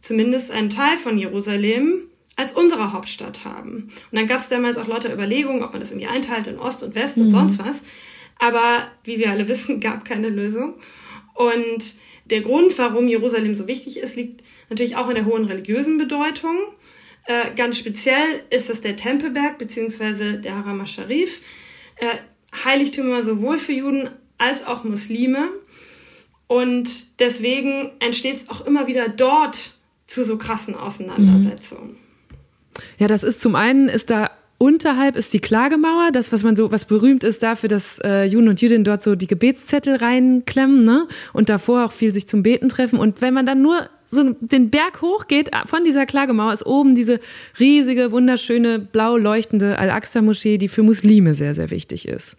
[0.00, 3.84] zumindest einen Teil von Jerusalem als unsere Hauptstadt haben.
[3.84, 6.82] Und dann gab es damals auch lauter Überlegungen, ob man das irgendwie einteilt in Ost
[6.82, 7.24] und West mhm.
[7.24, 7.82] und sonst was.
[8.38, 10.74] Aber wie wir alle wissen, gab keine Lösung.
[11.34, 15.98] Und der Grund, warum Jerusalem so wichtig ist, liegt natürlich auch in der hohen religiösen
[15.98, 16.56] Bedeutung.
[17.26, 20.38] Äh, ganz speziell ist es der Tempelberg bzw.
[20.38, 21.40] der Haram al-Sharif.
[21.96, 22.16] Äh,
[22.64, 25.48] Heiligtümer sowohl für Juden als auch Muslime.
[26.48, 29.76] Und deswegen entsteht es auch immer wieder dort
[30.06, 31.96] zu so krassen Auseinandersetzungen.
[32.98, 36.70] Ja, das ist zum einen ist da unterhalb ist die Klagemauer, das, was man so,
[36.70, 41.08] was berühmt ist dafür, dass äh, Juden und Jüdinnen dort so die Gebetszettel reinklemmen, ne?
[41.32, 42.98] Und davor auch viel sich zum Beten treffen.
[42.98, 47.20] Und wenn man dann nur so den Berg hochgeht von dieser Klagemauer, ist oben diese
[47.58, 52.36] riesige, wunderschöne, blau leuchtende Al-Aqsa-Moschee, die für Muslime sehr, sehr wichtig ist.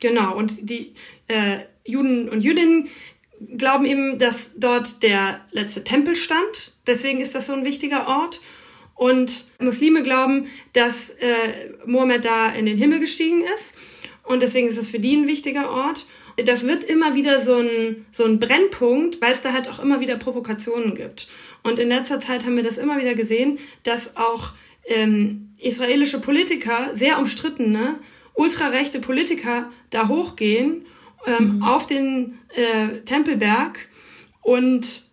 [0.00, 0.92] Genau, und die
[1.28, 2.88] äh, Juden und Jüdinnen
[3.56, 6.72] glauben eben, dass dort der letzte Tempel stand.
[6.86, 8.40] Deswegen ist das so ein wichtiger Ort.
[8.94, 13.74] Und Muslime glauben, dass äh, Mohammed da in den Himmel gestiegen ist.
[14.22, 16.06] Und deswegen ist es für die ein wichtiger Ort.
[16.44, 20.00] Das wird immer wieder so ein, so ein Brennpunkt, weil es da halt auch immer
[20.00, 21.28] wieder Provokationen gibt.
[21.62, 24.52] Und in letzter Zeit haben wir das immer wieder gesehen, dass auch
[24.86, 27.98] ähm, israelische Politiker, sehr umstrittene,
[28.34, 30.84] ultrarechte Politiker da hochgehen
[31.26, 31.62] ähm, mhm.
[31.62, 33.88] auf den äh, Tempelberg
[34.42, 35.04] und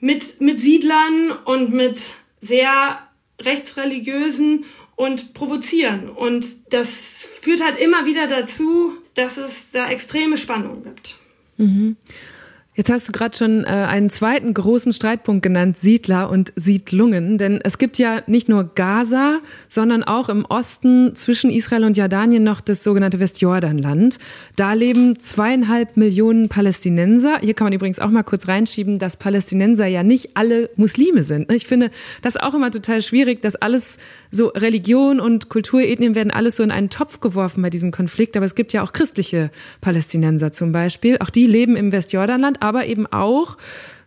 [0.00, 2.98] mit, mit Siedlern und mit sehr
[3.40, 4.64] rechtsreligiösen
[4.96, 6.10] und provozieren.
[6.10, 11.16] Und das führt halt immer wieder dazu, dass es da extreme Spannungen gibt.
[11.56, 11.96] Mhm.
[12.76, 17.38] Jetzt hast du gerade schon äh, einen zweiten großen Streitpunkt genannt, Siedler und Siedlungen.
[17.38, 22.42] Denn es gibt ja nicht nur Gaza, sondern auch im Osten zwischen Israel und Jordanien
[22.42, 24.18] noch das sogenannte Westjordanland.
[24.56, 27.38] Da leben zweieinhalb Millionen Palästinenser.
[27.42, 31.52] Hier kann man übrigens auch mal kurz reinschieben, dass Palästinenser ja nicht alle Muslime sind.
[31.52, 33.98] Ich finde das auch immer total schwierig, dass alles
[34.34, 38.36] so Religion und Kulturethnien werden alles so in einen Topf geworfen bei diesem Konflikt.
[38.36, 41.18] Aber es gibt ja auch christliche Palästinenser zum Beispiel.
[41.18, 43.56] Auch die leben im Westjordanland aber eben auch,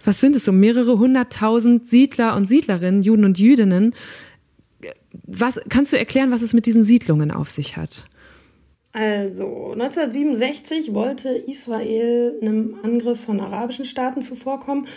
[0.03, 3.95] was sind es so, mehrere hunderttausend Siedler und Siedlerinnen, Juden und Jüdinnen.
[5.23, 8.05] Was, kannst du erklären, was es mit diesen Siedlungen auf sich hat?
[8.91, 14.87] Also 1967 wollte Israel einem Angriff von arabischen Staaten zuvorkommen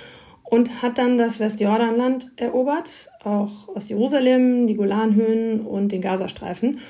[0.50, 6.80] und hat dann das Westjordanland erobert, auch Ostjerusalem, die Golanhöhen und den Gazastreifen.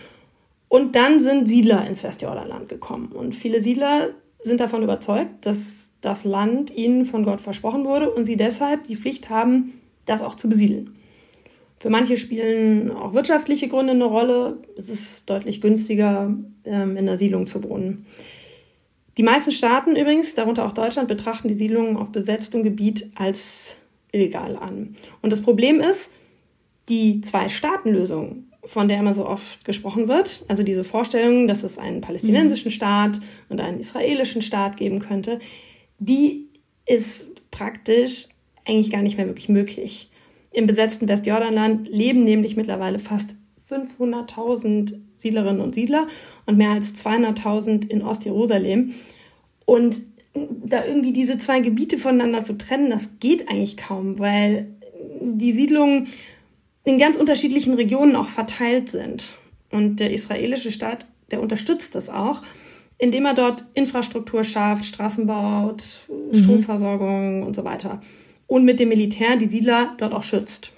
[0.69, 3.13] Und dann sind Siedler ins Westjordanland gekommen.
[3.13, 4.09] Und viele Siedler
[4.43, 8.97] sind davon überzeugt, dass das Land ihnen von Gott versprochen wurde und sie deshalb die
[8.97, 9.75] Pflicht haben,
[10.07, 10.97] das auch zu besiedeln.
[11.79, 14.59] Für manche spielen auch wirtschaftliche Gründe eine Rolle.
[14.77, 18.07] Es ist deutlich günstiger, ähm, in der Siedlung zu wohnen.
[19.21, 23.77] Die meisten Staaten übrigens, darunter auch Deutschland, betrachten die Siedlungen auf besetztem Gebiet als
[24.13, 24.97] illegal an.
[25.21, 26.11] Und das Problem ist,
[26.89, 32.01] die Zwei-Staaten-Lösung, von der immer so oft gesprochen wird, also diese Vorstellung, dass es einen
[32.01, 32.75] palästinensischen mhm.
[32.75, 35.39] Staat und einen israelischen Staat geben könnte,
[35.99, 36.47] die
[36.87, 38.29] ist praktisch
[38.65, 40.09] eigentlich gar nicht mehr wirklich möglich.
[40.51, 43.35] Im besetzten Westjordanland leben nämlich mittlerweile fast
[43.69, 46.07] 500.000 Siedlerinnen und Siedler
[46.47, 48.95] und mehr als 200.000 in Ostjerusalem.
[49.71, 50.01] Und
[50.65, 54.69] da irgendwie diese zwei Gebiete voneinander zu trennen, das geht eigentlich kaum, weil
[55.21, 56.09] die Siedlungen
[56.85, 59.35] in ganz unterschiedlichen Regionen auch verteilt sind.
[59.71, 62.43] Und der israelische Staat, der unterstützt das auch
[63.01, 66.37] indem er dort Infrastruktur schafft, Straßen baut, mhm.
[66.37, 68.01] Stromversorgung und so weiter.
[68.47, 70.73] Und mit dem Militär die Siedler dort auch schützt.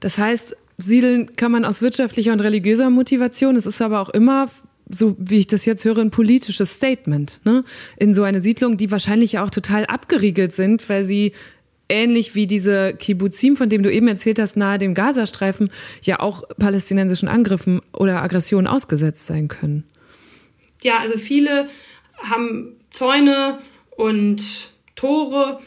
[0.00, 3.56] Das heißt, siedeln kann man aus wirtschaftlicher und religiöser Motivation.
[3.56, 4.48] Es ist aber auch immer
[4.92, 7.64] so wie ich das jetzt höre, ein politisches Statement ne?
[7.96, 11.32] in so eine Siedlung, die wahrscheinlich auch total abgeriegelt sind, weil sie
[11.88, 15.70] ähnlich wie diese Kibbuzim, von dem du eben erzählt hast, nahe dem Gazastreifen,
[16.02, 19.84] ja auch palästinensischen Angriffen oder Aggressionen ausgesetzt sein können
[20.82, 21.68] ja, also viele
[22.18, 23.58] haben Zäune
[23.96, 25.60] und Tore.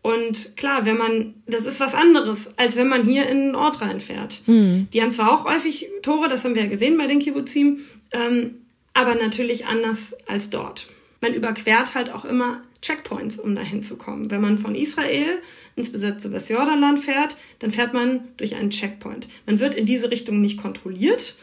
[0.00, 3.82] Und klar, wenn man, das ist was anderes, als wenn man hier in einen Ort
[3.82, 4.42] reinfährt.
[4.46, 4.88] Mhm.
[4.92, 7.80] Die haben zwar auch häufig Tore, das haben wir ja gesehen bei den Kibbuzim,
[8.12, 8.54] ähm,
[8.94, 10.88] aber natürlich anders als dort.
[11.20, 14.30] Man überquert halt auch immer Checkpoints, um dahin zu kommen.
[14.30, 15.40] Wenn man von Israel
[15.74, 19.28] ins besetzte Westjordanland fährt, dann fährt man durch einen Checkpoint.
[19.46, 21.36] Man wird in diese Richtung nicht kontrolliert,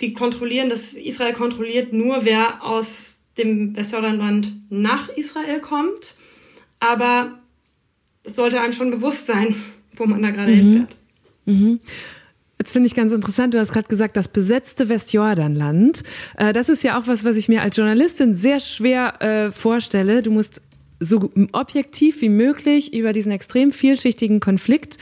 [0.00, 6.16] die kontrollieren, dass Israel kontrolliert nur, wer aus dem Westjordanland nach Israel kommt.
[6.78, 7.38] Aber
[8.24, 9.54] es sollte einem schon bewusst sein,
[9.94, 10.56] wo man da gerade mhm.
[10.56, 10.96] hinfährt.
[11.44, 11.80] Mhm.
[12.60, 16.02] Jetzt finde ich ganz interessant, du hast gerade gesagt, das besetzte Westjordanland.
[16.36, 20.22] Äh, das ist ja auch was, was ich mir als Journalistin sehr schwer äh, vorstelle.
[20.22, 20.60] Du musst
[21.00, 24.98] so objektiv wie möglich über diesen extrem vielschichtigen Konflikt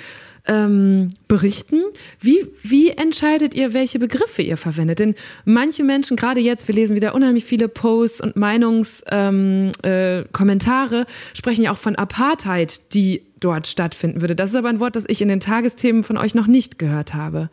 [0.49, 1.83] ähm, berichten.
[2.21, 4.99] Wie, wie entscheidet ihr, welche Begriffe ihr verwendet?
[4.99, 11.37] Denn manche Menschen, gerade jetzt, wir lesen wieder unheimlich viele Posts und Meinungskommentare, ähm, äh,
[11.37, 14.35] sprechen ja auch von Apartheid, die dort stattfinden würde.
[14.35, 17.15] Das ist aber ein Wort, das ich in den Tagesthemen von euch noch nicht gehört
[17.15, 17.51] habe.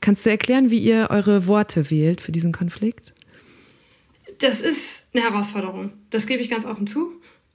[0.00, 3.12] Kannst du erklären, wie ihr eure Worte wählt für diesen Konflikt?
[4.38, 5.92] Das ist eine Herausforderung.
[6.08, 7.12] Das gebe ich ganz offen zu,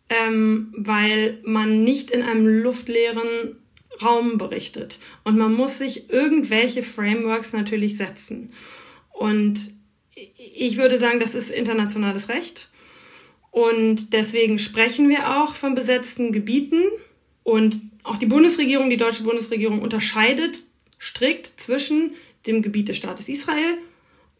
[0.10, 3.56] ähm, weil man nicht in einem luftleeren
[4.02, 5.00] Raum berichtet.
[5.24, 8.52] Und man muss sich irgendwelche Frameworks natürlich setzen.
[9.12, 9.74] Und
[10.14, 12.70] ich würde sagen, das ist internationales Recht.
[13.52, 16.84] Und deswegen sprechen wir auch von besetzten Gebieten.
[17.44, 20.64] Und auch die Bundesregierung, die deutsche Bundesregierung unterscheidet
[21.00, 22.14] strikt zwischen
[22.48, 23.78] dem Gebiet des Staates Israel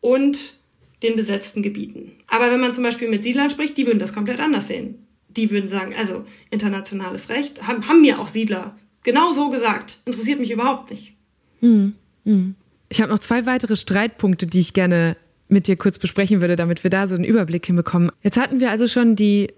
[0.02, 0.58] und
[1.04, 2.12] den besetzten Gebieten.
[2.28, 5.06] Aber wenn man zum Beispiel mit Siedlern spricht, die würden das komplett anders sehen.
[5.30, 10.00] Die würden sagen, also internationales Recht, haben, haben mir auch Siedler genau so gesagt.
[10.04, 11.14] Interessiert mich überhaupt nicht.
[11.62, 11.94] Hm,
[12.26, 12.56] hm.
[12.90, 15.16] Ich habe noch zwei weitere Streitpunkte, die ich gerne
[15.48, 18.12] mit dir kurz besprechen würde, damit wir da so einen Überblick hinbekommen.
[18.22, 19.54] Jetzt hatten wir also schon die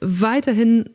[0.00, 0.88] weiterhin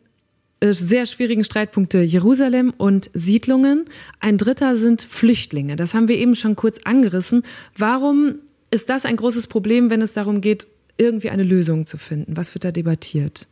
[0.60, 3.86] äh, sehr schwierigen Streitpunkte Jerusalem und Siedlungen.
[4.20, 5.76] Ein dritter sind Flüchtlinge.
[5.76, 7.44] Das haben wir eben schon kurz angerissen.
[7.78, 8.36] Warum
[8.72, 10.68] ist das ein großes Problem, wenn es darum geht,
[10.98, 12.36] irgendwie eine Lösung zu finden?
[12.36, 13.48] Was wird da debattiert?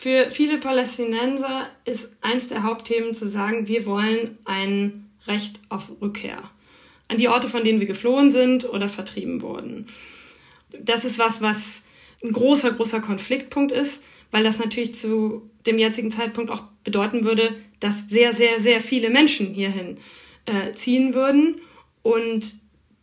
[0.00, 6.40] Für viele Palästinenser ist eins der Hauptthemen zu sagen, wir wollen ein Recht auf Rückkehr
[7.08, 9.84] an die Orte, von denen wir geflohen sind oder vertrieben wurden.
[10.72, 11.82] Das ist was, was
[12.24, 17.54] ein großer, großer Konfliktpunkt ist, weil das natürlich zu dem jetzigen Zeitpunkt auch bedeuten würde,
[17.80, 19.98] dass sehr, sehr, sehr viele Menschen hierhin
[20.46, 21.56] äh, ziehen würden.
[22.02, 22.54] Und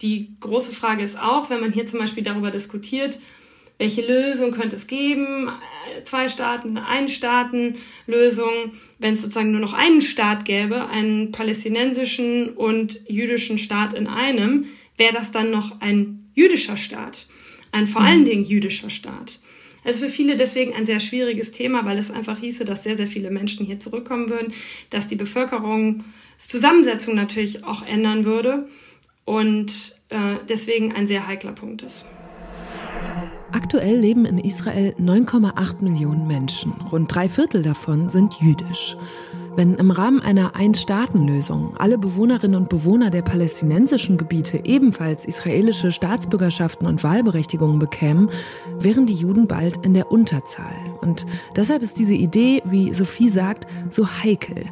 [0.02, 3.20] die große Frage ist auch, wenn man hier zum Beispiel darüber diskutiert,
[3.78, 5.50] welche Lösung könnte es geben?
[6.04, 8.72] Zwei Staaten, ein Staaten-Lösung.
[8.98, 14.66] Wenn es sozusagen nur noch einen Staat gäbe, einen palästinensischen und jüdischen Staat in einem,
[14.98, 17.28] wäre das dann noch ein jüdischer Staat.
[17.72, 18.26] Ein vor allen mhm.
[18.26, 19.40] Dingen jüdischer Staat.
[19.84, 22.98] Es ist für viele deswegen ein sehr schwieriges Thema, weil es einfach hieße, dass sehr,
[22.98, 24.54] sehr viele Menschen hier zurückkommen würden,
[24.90, 28.68] dass die Bevölkerungszusammensetzung natürlich auch ändern würde
[29.24, 32.06] und äh, deswegen ein sehr heikler Punkt ist.
[33.52, 36.74] Aktuell leben in Israel 9,8 Millionen Menschen.
[36.92, 38.98] Rund drei Viertel davon sind jüdisch.
[39.56, 46.86] Wenn im Rahmen einer Ein-Staaten-Lösung alle Bewohnerinnen und Bewohner der palästinensischen Gebiete ebenfalls israelische Staatsbürgerschaften
[46.86, 48.30] und Wahlberechtigungen bekämen,
[48.80, 50.76] wären die Juden bald in der Unterzahl.
[51.02, 54.66] Und deshalb ist diese Idee, wie Sophie sagt, so heikel.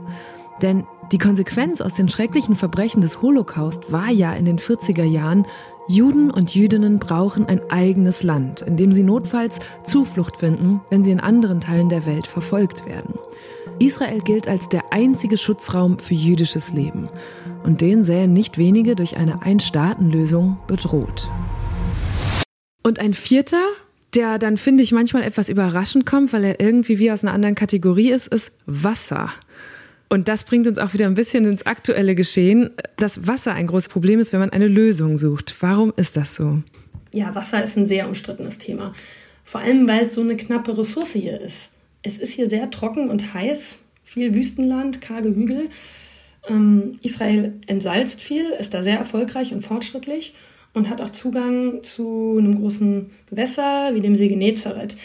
[0.62, 5.46] Denn die Konsequenz aus den schrecklichen Verbrechen des Holocaust war ja in den 40er Jahren,
[5.88, 11.12] Juden und Jüdinnen brauchen ein eigenes Land, in dem sie notfalls Zuflucht finden, wenn sie
[11.12, 13.13] in anderen Teilen der Welt verfolgt werden.
[13.78, 17.08] Israel gilt als der einzige Schutzraum für jüdisches Leben.
[17.63, 21.30] Und den sähen nicht wenige durch eine Ein-Staaten-Lösung bedroht.
[22.82, 23.63] Und ein vierter,
[24.15, 27.56] der dann, finde ich, manchmal etwas überraschend kommt, weil er irgendwie wie aus einer anderen
[27.56, 29.32] Kategorie ist, ist Wasser.
[30.10, 33.89] Und das bringt uns auch wieder ein bisschen ins aktuelle Geschehen, dass Wasser ein großes
[33.89, 35.56] Problem ist, wenn man eine Lösung sucht.
[35.62, 36.62] Warum ist das so?
[37.12, 38.94] Ja, Wasser ist ein sehr umstrittenes Thema.
[39.44, 41.70] Vor allem, weil es so eine knappe Ressource hier ist.
[42.02, 45.70] Es ist hier sehr trocken und heiß, viel Wüstenland, karge Hügel.
[46.48, 50.36] Ähm, Israel entsalzt viel, ist da sehr erfolgreich und fortschrittlich
[50.74, 54.96] und hat auch Zugang zu einem großen Gewässer wie dem See Genezareth.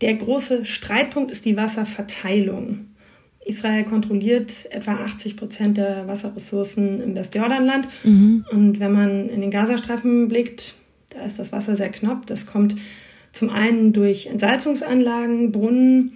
[0.00, 2.86] Der große Streitpunkt ist die Wasserverteilung.
[3.46, 7.88] Israel kontrolliert etwa 80 Prozent der Wasserressourcen im Westjordanland.
[8.02, 8.44] Mhm.
[8.50, 10.74] Und wenn man in den Gazastreifen blickt,
[11.10, 12.26] da ist das Wasser sehr knapp.
[12.26, 12.76] Das kommt
[13.32, 16.12] zum einen durch Entsalzungsanlagen, Brunnen,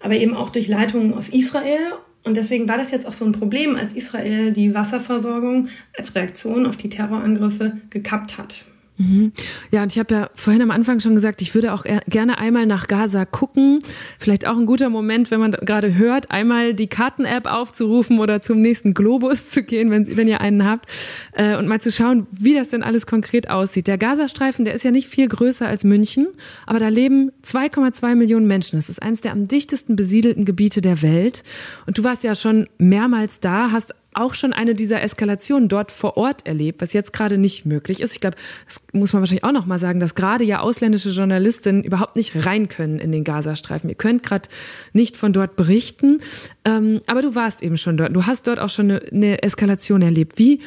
[0.00, 1.94] aber eben auch durch Leitungen aus Israel.
[2.22, 6.66] Und deswegen war das jetzt auch so ein Problem, als Israel die Wasserversorgung als Reaktion
[6.66, 8.64] auf die Terrorangriffe gekappt hat.
[8.98, 9.32] Mhm.
[9.70, 12.66] Ja, und ich habe ja vorhin am Anfang schon gesagt, ich würde auch gerne einmal
[12.66, 13.78] nach Gaza gucken.
[14.18, 18.60] Vielleicht auch ein guter Moment, wenn man gerade hört, einmal die Karten-App aufzurufen oder zum
[18.60, 20.88] nächsten Globus zu gehen, wenn, wenn ihr einen habt,
[21.32, 23.86] äh, und mal zu schauen, wie das denn alles konkret aussieht.
[23.86, 26.26] Der Gazastreifen, der ist ja nicht viel größer als München,
[26.66, 28.76] aber da leben 2,2 Millionen Menschen.
[28.76, 31.44] Das ist eines der am dichtesten besiedelten Gebiete der Welt.
[31.86, 36.16] Und du warst ja schon mehrmals da, hast auch schon eine dieser Eskalationen dort vor
[36.16, 38.14] Ort erlebt, was jetzt gerade nicht möglich ist.
[38.14, 41.84] Ich glaube, das muss man wahrscheinlich auch noch mal sagen, dass gerade ja ausländische Journalistinnen
[41.84, 43.88] überhaupt nicht rein können in den Gazastreifen.
[43.88, 44.48] Ihr könnt gerade
[44.92, 46.20] nicht von dort berichten,
[46.64, 48.14] ähm, aber du warst eben schon dort.
[48.14, 50.38] Du hast dort auch schon eine, eine Eskalation erlebt.
[50.38, 50.60] Wie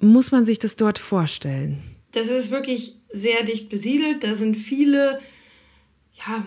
[0.00, 1.82] muss man sich das dort vorstellen?
[2.12, 4.24] Das ist wirklich sehr dicht besiedelt.
[4.24, 5.20] Da sind viele,
[6.14, 6.44] ja,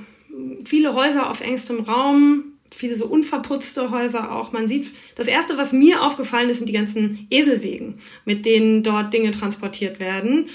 [0.66, 4.52] viele Häuser auf engstem Raum viele so unverputzte Häuser auch.
[4.52, 9.14] Man sieht, das erste, was mir aufgefallen ist, sind die ganzen Eselwegen, mit denen dort
[9.14, 10.48] Dinge transportiert werden.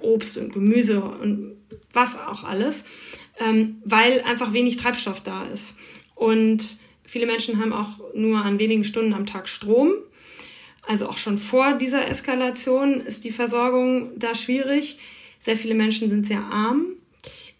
[0.00, 1.56] Obst und Gemüse und
[1.92, 2.84] was auch alles,
[3.38, 5.76] ähm, weil einfach wenig Treibstoff da ist.
[6.14, 9.92] Und viele Menschen haben auch nur an wenigen Stunden am Tag Strom.
[10.86, 14.98] Also auch schon vor dieser Eskalation ist die Versorgung da schwierig.
[15.40, 16.86] Sehr viele Menschen sind sehr arm.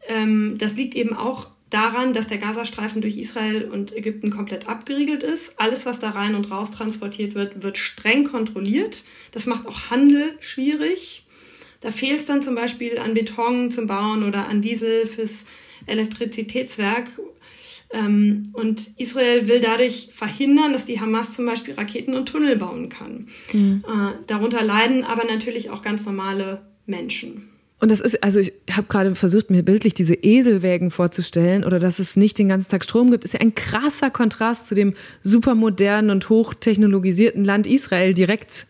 [0.08, 5.22] Ähm, das liegt eben auch daran, dass der Gazastreifen durch Israel und Ägypten komplett abgeriegelt
[5.22, 5.58] ist.
[5.60, 9.04] Alles, was da rein und raus transportiert wird, wird streng kontrolliert.
[9.32, 11.26] Das macht auch Handel schwierig.
[11.80, 15.44] Da fehlt es dann zum Beispiel an Beton zum Bauen oder an Diesel fürs
[15.86, 17.10] Elektrizitätswerk.
[17.90, 22.88] Ähm, und Israel will dadurch verhindern, dass die Hamas zum Beispiel Raketen und Tunnel bauen
[22.88, 23.28] kann.
[23.52, 23.84] Mhm.
[23.86, 27.50] Äh, darunter leiden aber natürlich auch ganz normale Menschen.
[27.80, 32.00] Und das ist, also ich habe gerade versucht, mir bildlich diese Eselwägen vorzustellen oder dass
[32.00, 36.10] es nicht den ganzen Tag Strom gibt, ist ja ein krasser Kontrast zu dem supermodernen
[36.10, 38.66] und hochtechnologisierten Land Israel direkt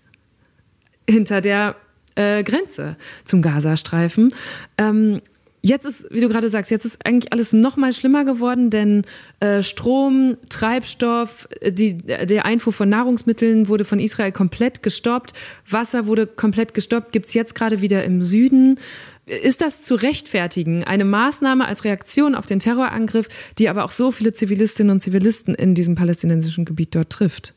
[1.09, 1.77] hinter der
[2.17, 4.35] äh, Grenze zum Gazastreifen.
[4.77, 5.23] Ähm,
[5.61, 9.03] Jetzt ist, wie du gerade sagst, jetzt ist eigentlich alles noch mal schlimmer geworden, denn
[9.41, 15.33] äh, Strom, Treibstoff, die, der Einfuhr von Nahrungsmitteln wurde von Israel komplett gestoppt.
[15.69, 18.79] Wasser wurde komplett gestoppt, gibt's jetzt gerade wieder im Süden.
[19.27, 23.29] Ist das zu rechtfertigen, eine Maßnahme als Reaktion auf den Terrorangriff,
[23.59, 27.53] die aber auch so viele Zivilistinnen und Zivilisten in diesem palästinensischen Gebiet dort trifft?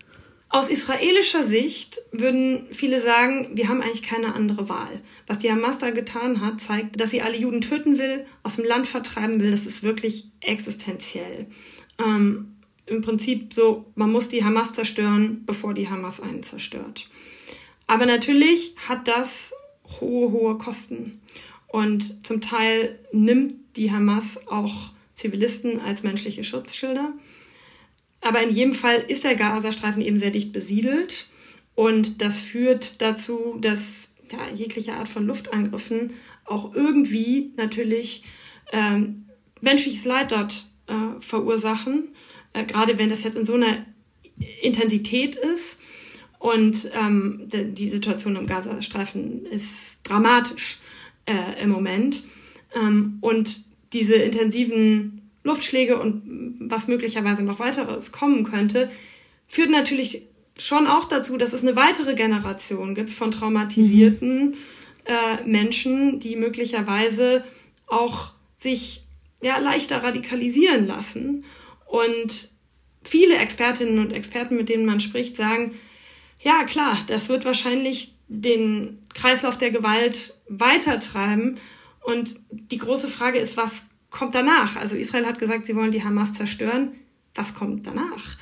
[0.54, 5.02] Aus israelischer Sicht würden viele sagen, wir haben eigentlich keine andere Wahl.
[5.26, 8.66] Was die Hamas da getan hat, zeigt, dass sie alle Juden töten will, aus dem
[8.66, 9.52] Land vertreiben will.
[9.52, 11.48] Das ist wirklich existenziell.
[11.98, 17.10] Ähm, Im Prinzip so, man muss die Hamas zerstören, bevor die Hamas einen zerstört.
[17.88, 19.54] Aber natürlich hat das
[20.02, 21.22] hohe, hohe Kosten.
[21.68, 27.14] Und zum Teil nimmt die Hamas auch Zivilisten als menschliche Schutzschilder.
[28.22, 31.30] Aber in jedem Fall ist der Gazastreifen eben sehr dicht besiedelt
[31.76, 36.14] und das führt dazu, dass ja, jegliche Art von Luftangriffen
[36.46, 38.24] auch irgendwie natürlich
[38.72, 39.26] ähm,
[39.62, 42.10] menschliches Leid dort äh, verursachen,
[42.54, 43.86] äh, gerade wenn das jetzt in so einer
[44.62, 45.80] Intensität ist.
[46.40, 50.80] Und ähm, die Situation im Gazastreifen ist dramatisch
[51.26, 52.24] äh, im Moment.
[52.76, 53.64] Ähm, und
[53.94, 58.92] diese intensiven Luftschläge und was möglicherweise noch weiteres kommen könnte,
[59.48, 60.24] führt natürlich
[60.58, 64.56] schon auch dazu, dass es eine weitere Generation gibt von traumatisierten mhm.
[65.06, 67.44] äh, Menschen, die möglicherweise
[67.88, 69.04] auch sich
[69.42, 71.44] ja, leichter radikalisieren lassen.
[71.88, 72.50] Und
[73.04, 75.74] viele Expertinnen und Experten, mit denen man spricht, sagen,
[76.40, 81.58] ja klar, das wird wahrscheinlich den Kreislauf der Gewalt weitertreiben.
[82.04, 84.76] Und die große Frage ist, was kommt danach?
[84.76, 86.90] Also Israel hat gesagt, sie wollen die Hamas zerstören.
[87.34, 88.38] Was kommt danach?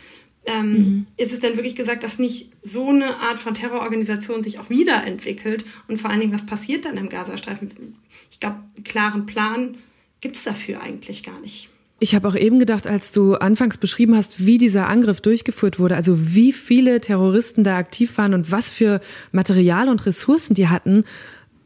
[0.45, 1.07] Ähm, mhm.
[1.15, 5.63] Ist es denn wirklich gesagt, dass nicht so eine Art von Terrororganisation sich auch wiederentwickelt?
[5.87, 7.95] Und vor allen Dingen, was passiert dann im Gazastreifen?
[8.31, 9.77] Ich glaube, einen klaren Plan
[10.21, 11.69] gibt es dafür eigentlich gar nicht.
[12.01, 15.95] Ich habe auch eben gedacht, als du anfangs beschrieben hast, wie dieser Angriff durchgeführt wurde,
[15.95, 19.01] also wie viele Terroristen da aktiv waren und was für
[19.33, 21.03] Material und Ressourcen die hatten,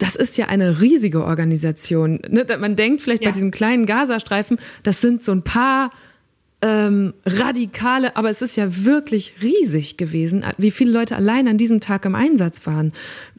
[0.03, 2.19] das ist ja eine riesige Organisation.
[2.27, 2.45] Ne?
[2.59, 3.29] Man denkt vielleicht ja.
[3.29, 5.91] bei diesem kleinen Gazastreifen, das sind so ein paar
[6.61, 11.79] ähm, radikale, aber es ist ja wirklich riesig gewesen, wie viele Leute allein an diesem
[11.79, 12.91] Tag im Einsatz waren.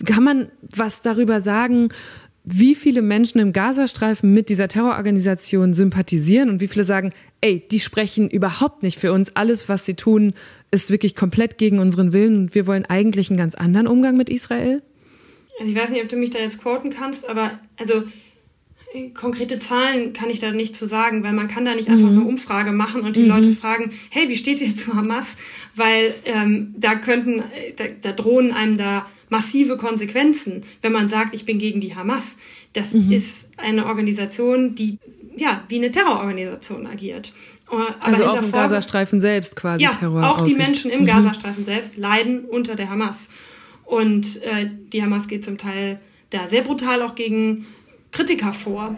[0.07, 1.91] Kann man was darüber sagen,
[2.45, 7.13] wie viele Menschen im Gazastreifen mit dieser Terrororganisation sympathisieren und wie viele sagen,
[7.43, 9.37] ey, die sprechen überhaupt nicht für uns.
[9.37, 10.33] Alles, was sie tun,
[10.71, 14.31] ist wirklich komplett gegen unseren Willen und wir wollen eigentlich einen ganz anderen Umgang mit
[14.31, 14.83] Israel?
[15.59, 18.05] Also ich weiß nicht, ob du mich da jetzt quoten kannst, aber also
[18.93, 22.11] äh, konkrete Zahlen kann ich da nicht zu sagen, weil man kann da nicht einfach
[22.11, 22.19] mhm.
[22.19, 23.29] eine Umfrage machen und die mhm.
[23.29, 25.37] Leute fragen, hey, wie steht ihr zu Hamas?
[25.75, 31.35] Weil ähm, da könnten, äh, da, da drohen einem da massive Konsequenzen, wenn man sagt,
[31.35, 32.37] ich bin gegen die Hamas.
[32.73, 33.13] Das mhm.
[33.13, 34.99] ist eine Organisation, die
[35.37, 37.33] ja wie eine Terrororganisation agiert.
[37.71, 40.29] Äh, aber also auch im Gazastreifen selbst quasi ja, Terror.
[40.29, 40.57] Auch aussieht.
[40.57, 41.07] die Menschen im mhm.
[41.07, 43.29] Gazastreifen selbst leiden unter der Hamas.
[43.87, 47.67] Und äh, die Hamas geht zum Teil da sehr brutal auch gegen
[48.11, 48.97] Kritiker vor.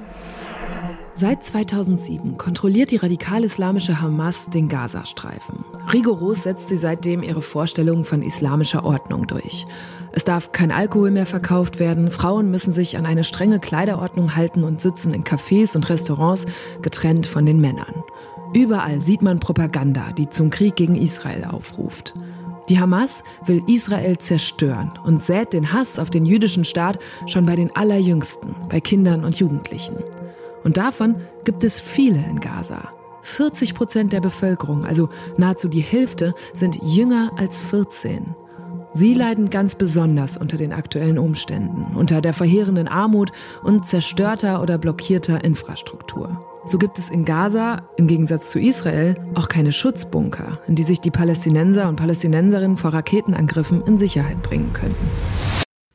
[1.14, 5.64] Seit 2007 kontrolliert die radikal-islamische Hamas den Gazastreifen.
[5.91, 9.66] Rigoros setzt sie seitdem ihre Vorstellungen von islamischer Ordnung durch.
[10.12, 14.62] Es darf kein Alkohol mehr verkauft werden, Frauen müssen sich an eine strenge Kleiderordnung halten
[14.62, 16.45] und sitzen in Cafés und Restaurants
[16.82, 18.05] getrennt von den Männern.
[18.53, 22.12] Überall sieht man Propaganda, die zum Krieg gegen Israel aufruft.
[22.69, 27.55] Die Hamas will Israel zerstören und sät den Hass auf den jüdischen Staat schon bei
[27.55, 29.99] den Allerjüngsten, bei Kindern und Jugendlichen.
[30.64, 32.89] Und davon gibt es viele in Gaza.
[33.23, 38.35] 40 Prozent der Bevölkerung, also nahezu die Hälfte, sind jünger als 14.
[38.97, 43.30] Sie leiden ganz besonders unter den aktuellen Umständen, unter der verheerenden Armut
[43.62, 46.62] und zerstörter oder blockierter Infrastruktur.
[46.64, 51.03] So gibt es in Gaza, im Gegensatz zu Israel, auch keine Schutzbunker, in die sich
[51.03, 55.11] die Palästinenser und Palästinenserinnen vor Raketenangriffen in Sicherheit bringen könnten.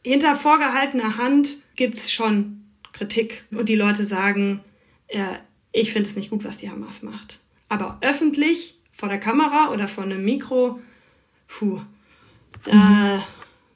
[0.05, 4.61] Hinter vorgehaltener Hand gibt es schon Kritik und die Leute sagen,
[5.07, 5.23] äh,
[5.71, 7.39] ich finde es nicht gut, was die Hamas macht.
[7.67, 10.79] Aber öffentlich, vor der Kamera oder vor einem Mikro,
[11.47, 11.79] puh,
[12.67, 12.79] mhm.
[12.79, 13.19] äh,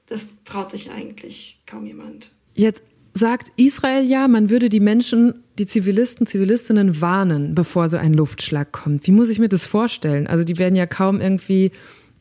[0.07, 2.31] das traut sich eigentlich kaum jemand.
[2.53, 2.83] Jetzt
[3.13, 8.71] sagt Israel ja, man würde die Menschen, die Zivilisten, Zivilistinnen warnen, bevor so ein Luftschlag
[8.71, 9.07] kommt.
[9.07, 10.27] Wie muss ich mir das vorstellen?
[10.27, 11.71] Also die werden ja kaum irgendwie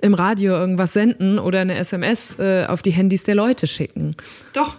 [0.01, 4.17] im Radio irgendwas senden oder eine SMS äh, auf die Handys der Leute schicken.
[4.53, 4.77] Doch,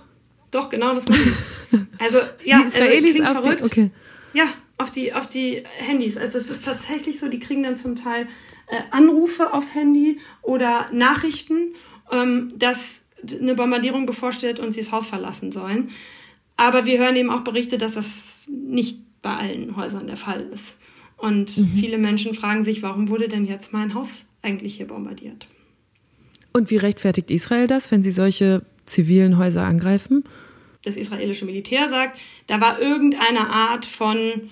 [0.52, 1.36] doch, genau das machen.
[2.00, 3.62] Also ja, die Israelis also, verrückt.
[3.62, 3.92] Die, okay.
[4.34, 4.46] Ja,
[4.78, 6.18] auf die, auf die Handys.
[6.18, 8.28] Also es ist tatsächlich so, die kriegen dann zum Teil
[8.68, 11.76] äh, Anrufe aufs Handy oder Nachrichten,
[12.12, 13.04] ähm, dass
[13.40, 15.92] eine Bombardierung bevorsteht und sie das Haus verlassen sollen.
[16.58, 20.78] Aber wir hören eben auch Berichte, dass das nicht bei allen Häusern der Fall ist.
[21.18, 21.68] Und mhm.
[21.68, 25.48] viele Menschen fragen sich, warum wurde denn jetzt mein Haus eigentlich hier bombardiert?
[26.54, 30.24] Und wie rechtfertigt Israel das, wenn sie solche zivilen Häuser angreifen?
[30.84, 34.50] Das israelische Militär sagt, da war irgendeine Art von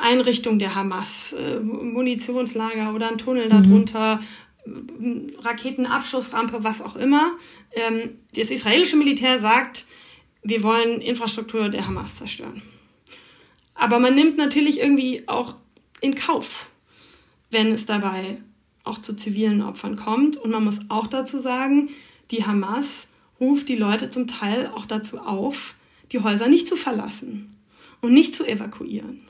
[0.00, 3.50] Einrichtung der Hamas, äh, Munitionslager oder ein Tunnel mhm.
[3.50, 4.20] darunter
[5.38, 7.32] Raketenabschussrampe, was auch immer.
[7.72, 9.86] Ähm, das israelische Militär sagt,
[10.42, 12.62] wir wollen Infrastruktur der Hamas zerstören.
[13.74, 15.56] Aber man nimmt natürlich irgendwie auch
[16.00, 16.68] in Kauf,
[17.50, 18.38] wenn es dabei
[18.84, 20.36] auch zu zivilen Opfern kommt.
[20.36, 21.90] Und man muss auch dazu sagen,
[22.30, 23.08] die Hamas
[23.40, 25.74] ruft die Leute zum Teil auch dazu auf,
[26.12, 27.56] die Häuser nicht zu verlassen
[28.00, 29.20] und nicht zu evakuieren.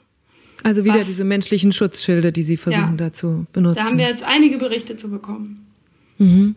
[0.63, 3.77] Also wieder Was, diese menschlichen Schutzschilde, die Sie versuchen ja, da zu benutzen.
[3.77, 5.67] Da haben wir jetzt einige Berichte zu bekommen.
[6.19, 6.55] Mhm.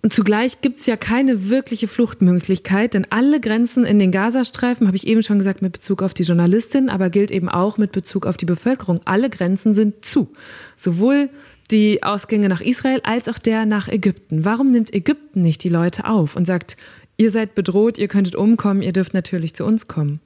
[0.00, 4.96] Und zugleich gibt es ja keine wirkliche Fluchtmöglichkeit, denn alle Grenzen in den Gazastreifen, habe
[4.96, 8.24] ich eben schon gesagt, mit Bezug auf die Journalistin, aber gilt eben auch mit Bezug
[8.24, 9.00] auf die Bevölkerung.
[9.04, 10.32] Alle Grenzen sind zu.
[10.76, 11.30] Sowohl
[11.72, 14.44] die Ausgänge nach Israel als auch der nach Ägypten.
[14.44, 16.76] Warum nimmt Ägypten nicht die Leute auf und sagt,
[17.16, 20.20] ihr seid bedroht, ihr könntet umkommen, ihr dürft natürlich zu uns kommen?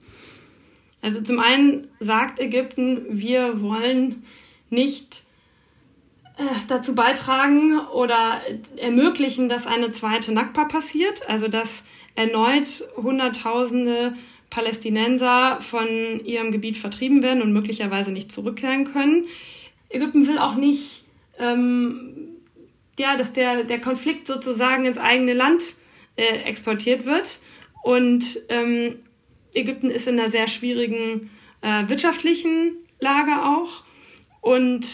[1.03, 4.24] Also zum einen sagt Ägypten, wir wollen
[4.70, 5.24] nicht
[6.38, 8.40] äh, dazu beitragen oder
[8.76, 11.84] ermöglichen, dass eine zweite Nakba passiert, also dass
[12.14, 14.14] erneut Hunderttausende
[14.48, 15.88] Palästinenser von
[16.24, 19.26] ihrem Gebiet vertrieben werden und möglicherweise nicht zurückkehren können.
[19.88, 21.05] Ägypten will auch nicht,
[21.38, 22.28] ähm,
[22.98, 25.62] ja, dass der, der Konflikt sozusagen ins eigene Land
[26.16, 27.40] äh, exportiert wird.
[27.82, 28.96] Und ähm,
[29.55, 31.30] Ägypten ist in einer sehr schwierigen
[31.61, 33.84] äh, wirtschaftlichen Lage auch.
[34.40, 34.86] Und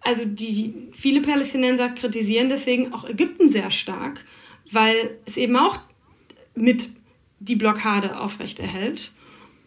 [0.00, 4.24] also die viele Palästinenser kritisieren deswegen auch Ägypten sehr stark,
[4.70, 5.78] weil es eben auch
[6.54, 6.88] mit
[7.40, 9.12] die Blockade aufrechterhält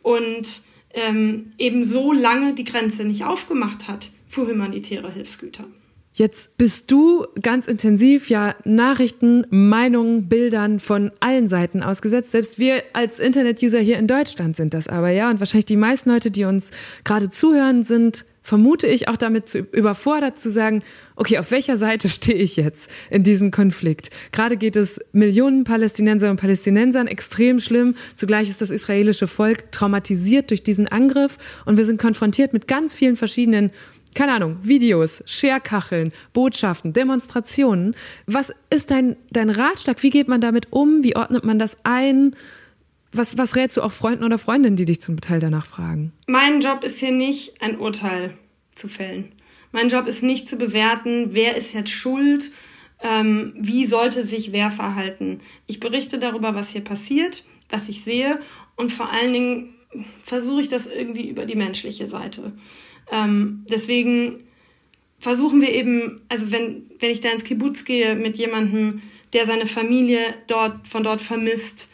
[0.02, 0.48] und
[0.94, 5.66] ähm, eben so lange die Grenze nicht aufgemacht hat für humanitäre Hilfsgüter.
[6.14, 12.32] Jetzt bist du ganz intensiv ja Nachrichten, Meinungen, Bildern von allen Seiten ausgesetzt.
[12.32, 15.30] Selbst wir als Internet-User hier in Deutschland sind das aber, ja.
[15.30, 16.72] Und wahrscheinlich die meisten Leute, die uns
[17.06, 20.84] gerade zuhören, sind, vermute ich, auch damit zu, überfordert zu sagen,
[21.16, 24.10] okay, auf welcher Seite stehe ich jetzt in diesem Konflikt?
[24.34, 27.96] Gerade geht es Millionen Palästinenser und Palästinensern extrem schlimm.
[28.16, 32.94] Zugleich ist das israelische Volk traumatisiert durch diesen Angriff und wir sind konfrontiert mit ganz
[32.94, 33.72] vielen verschiedenen
[34.16, 37.96] keine Ahnung, Videos, Scherkacheln, Botschaften, Demonstrationen.
[38.26, 40.04] Was ist dein, dein Ratschlag?
[40.04, 41.04] Wie geht man damit um?
[41.04, 42.36] Wie ordnet man das ein?
[43.14, 46.14] Was, was rätst du auch Freunden oder Freundinnen, die dich zum Teil danach fragen?
[46.28, 48.38] Mein Job ist hier nicht, ein Urteil
[48.76, 49.32] zu fällen.
[49.72, 52.52] Mein Job ist nicht zu bewerten, wer ist jetzt schuld,
[53.02, 55.42] ähm, wie sollte sich wer verhalten.
[55.68, 58.40] Ich berichte darüber, was hier passiert, was ich sehe
[58.76, 59.74] und vor allen Dingen
[60.24, 62.54] versuche ich das irgendwie über die menschliche Seite.
[63.10, 64.44] Ähm, deswegen
[65.20, 69.02] versuchen wir eben, also wenn, wenn ich da ins Kibbutz gehe mit jemandem,
[69.34, 71.92] der seine Familie dort, von dort vermisst,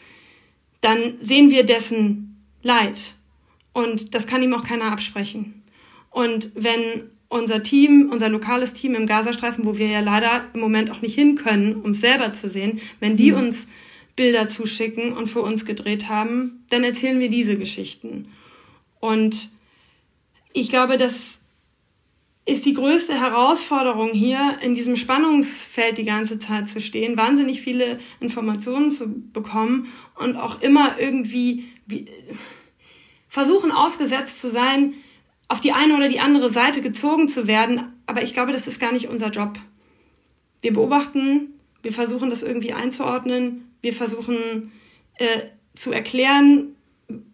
[0.80, 2.98] dann sehen wir dessen Leid.
[3.72, 5.62] Und das kann ihm auch keiner absprechen.
[6.10, 10.90] Und wenn unser Team, unser lokales Team im Gazastreifen, wo wir ja leider im Moment
[10.90, 13.38] auch nicht hin können, um es selber zu sehen, wenn die mhm.
[13.38, 13.68] uns
[14.16, 18.28] Bilder zuschicken und für uns gedreht haben, dann erzählen wir diese Geschichten.
[18.98, 19.50] Und
[20.60, 21.38] ich glaube, das
[22.44, 27.98] ist die größte Herausforderung hier, in diesem Spannungsfeld die ganze Zeit zu stehen, wahnsinnig viele
[28.20, 32.06] Informationen zu bekommen und auch immer irgendwie wie,
[33.28, 34.94] versuchen ausgesetzt zu sein,
[35.48, 37.92] auf die eine oder die andere Seite gezogen zu werden.
[38.06, 39.58] Aber ich glaube, das ist gar nicht unser Job.
[40.62, 44.72] Wir beobachten, wir versuchen das irgendwie einzuordnen, wir versuchen
[45.14, 45.40] äh,
[45.74, 46.74] zu erklären,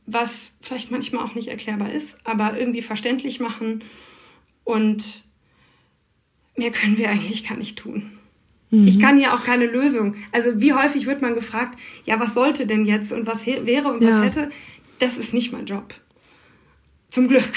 [0.07, 3.83] was vielleicht manchmal auch nicht erklärbar ist, aber irgendwie verständlich machen.
[4.65, 5.25] Und
[6.57, 8.19] mehr können wir eigentlich gar nicht tun.
[8.71, 8.87] Mhm.
[8.87, 10.15] Ich kann ja auch keine Lösung.
[10.33, 14.03] Also wie häufig wird man gefragt, ja, was sollte denn jetzt und was wäre und
[14.03, 14.11] ja.
[14.11, 14.51] was hätte?
[14.99, 15.95] Das ist nicht mein Job.
[17.11, 17.53] Zum Glück.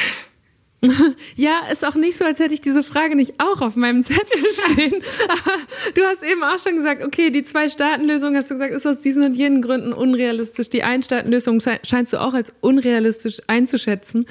[1.36, 4.44] Ja, ist auch nicht so, als hätte ich diese Frage nicht auch auf meinem Zettel
[4.72, 4.96] stehen.
[5.28, 5.52] Aber
[5.96, 9.24] du hast eben auch schon gesagt, okay, die Zwei-Staaten-Lösung, hast du gesagt, ist aus diesen
[9.24, 10.70] und jenen Gründen unrealistisch.
[10.70, 14.26] Die Ein-Staaten-Lösung scheinst du auch als unrealistisch einzuschätzen.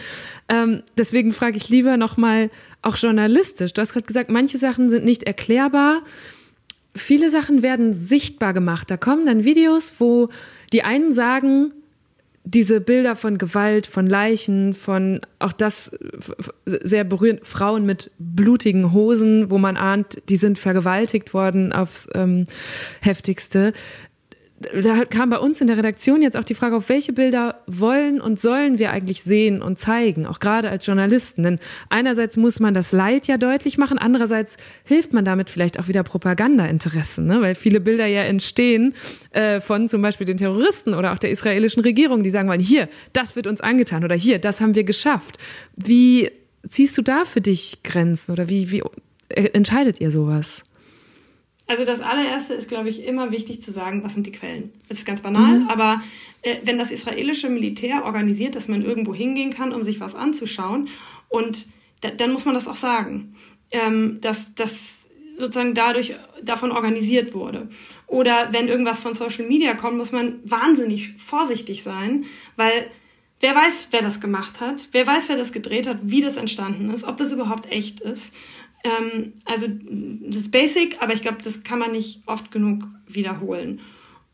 [0.49, 2.51] Ähm, deswegen frage ich lieber nochmal
[2.83, 3.73] auch journalistisch.
[3.73, 6.03] Du hast gerade gesagt, manche Sachen sind nicht erklärbar.
[6.95, 8.91] Viele Sachen werden sichtbar gemacht.
[8.91, 10.29] Da kommen dann Videos, wo
[10.73, 11.73] die einen sagen,
[12.47, 15.99] diese Bilder von Gewalt, von Leichen, von auch das
[16.65, 22.45] sehr berührend, Frauen mit blutigen Hosen, wo man ahnt, die sind vergewaltigt worden aufs ähm,
[23.01, 23.73] heftigste
[24.59, 28.23] da kam bei uns in der Redaktion jetzt auch die Frage, auf welche Bilder wollen
[28.23, 31.43] und sollen wir eigentlich sehen und zeigen, auch gerade als Journalisten.
[31.43, 31.59] Denn
[31.91, 36.03] einerseits muss man das Leid ja deutlich machen, andererseits hilft man damit vielleicht auch wieder
[36.03, 37.43] Propagandainteressen, ne?
[37.43, 38.95] weil viele Bilder ja entstehen
[39.33, 42.89] äh, von zum Beispiel den Terroristen oder auch der israelischen Regierung, die sagen wollen, hier,
[43.13, 45.37] das wird uns angetan oder hier, das haben wir geschafft.
[45.77, 46.31] Wie
[46.67, 48.83] ziehst du da für dich Grenzen oder wie, wie
[49.29, 50.65] entscheidet ihr sowas?
[51.67, 54.73] Also das allererste ist, glaube ich, immer wichtig zu sagen, was sind die Quellen.
[54.89, 55.69] Das ist ganz banal, mhm.
[55.69, 56.03] aber
[56.43, 60.89] äh, wenn das israelische Militär organisiert, dass man irgendwo hingehen kann, um sich was anzuschauen,
[61.29, 61.67] und
[62.03, 63.35] da, dann muss man das auch sagen,
[63.71, 65.03] ähm, dass das
[65.39, 67.69] sozusagen dadurch davon organisiert wurde.
[68.07, 72.25] Oder wenn irgendwas von Social Media kommt, muss man wahnsinnig vorsichtig sein,
[72.57, 72.91] weil
[73.41, 76.91] wer weiß, wer das gemacht hat, wer weiß, wer das gedreht hat, wie das entstanden
[76.91, 78.33] ist, ob das überhaupt echt ist.
[78.87, 83.81] Ähm, also das basic, aber ich glaube, das kann man nicht oft genug wiederholen.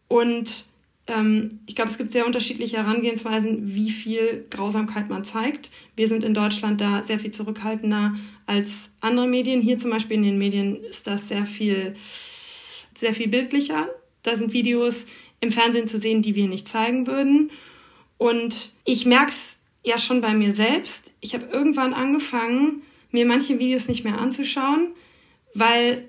[0.09, 0.67] Und
[1.07, 5.71] ähm, ich glaube, es gibt sehr unterschiedliche Herangehensweisen, wie viel Grausamkeit man zeigt.
[5.97, 9.63] Wir sind in Deutschland da sehr viel zurückhaltender als andere Medien.
[9.63, 11.97] Hier zum Beispiel in den Medien ist das sehr viel,
[12.95, 13.89] sehr viel bildlicher.
[14.23, 15.07] Da sind Videos
[15.41, 17.51] im Fernsehen zu sehen, die wir nicht zeigen würden.
[18.19, 21.13] Und ich merke es ja schon bei mir selbst.
[21.21, 22.83] Ich habe irgendwann angefangen,
[23.13, 24.89] mir manche Videos nicht mehr anzuschauen,
[25.55, 26.09] weil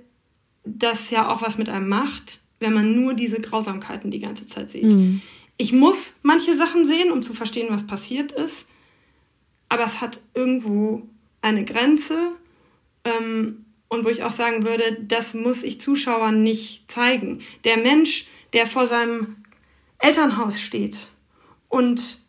[0.66, 4.72] das ja auch was mit einem macht, wenn man nur diese Grausamkeiten die ganze Zeit
[4.72, 4.86] sieht.
[4.86, 5.22] Mhm.
[5.58, 8.68] Ich muss manche Sachen sehen, um zu verstehen, was passiert ist,
[9.70, 11.08] aber es hat irgendwo
[11.42, 12.32] eine Grenze
[13.04, 17.42] ähm, und wo ich auch sagen würde, das muss ich Zuschauern nicht zeigen.
[17.66, 19.38] Der Mensch, der vor seinem
[20.00, 20.98] Elternhaus steht
[21.70, 22.20] und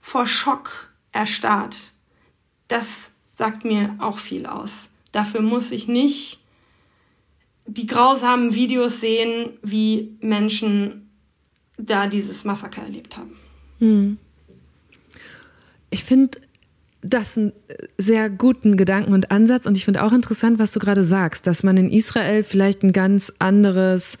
[0.00, 1.76] vor Schock erstarrt,
[2.68, 4.90] das sagt mir auch viel aus.
[5.12, 6.40] Dafür muss ich nicht
[7.66, 11.10] die grausamen Videos sehen, wie Menschen
[11.78, 13.36] da dieses Massaker erlebt haben.
[13.78, 14.18] Hm.
[15.90, 16.38] Ich finde
[17.00, 17.52] das einen
[17.98, 21.62] sehr guten Gedanken und Ansatz und ich finde auch interessant, was du gerade sagst, dass
[21.62, 24.18] man in Israel vielleicht ein ganz anderes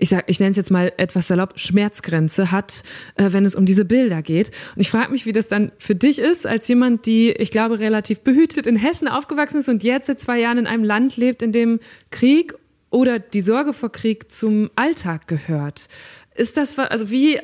[0.00, 2.82] ich ich nenne es jetzt mal etwas salopp, Schmerzgrenze hat,
[3.16, 4.50] äh, wenn es um diese Bilder geht.
[4.74, 7.78] Und ich frage mich, wie das dann für dich ist, als jemand, die, ich glaube,
[7.78, 11.42] relativ behütet in Hessen aufgewachsen ist und jetzt seit zwei Jahren in einem Land lebt,
[11.42, 11.78] in dem
[12.10, 12.54] Krieg
[12.90, 15.88] oder die Sorge vor Krieg zum Alltag gehört.
[16.34, 17.38] Ist das, also wie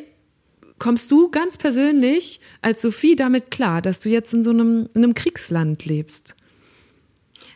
[0.78, 5.04] kommst du ganz persönlich als Sophie damit klar, dass du jetzt in so einem, in
[5.04, 6.36] einem Kriegsland lebst?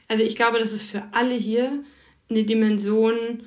[0.09, 1.85] Also ich glaube, das ist für alle hier
[2.29, 3.45] eine Dimension,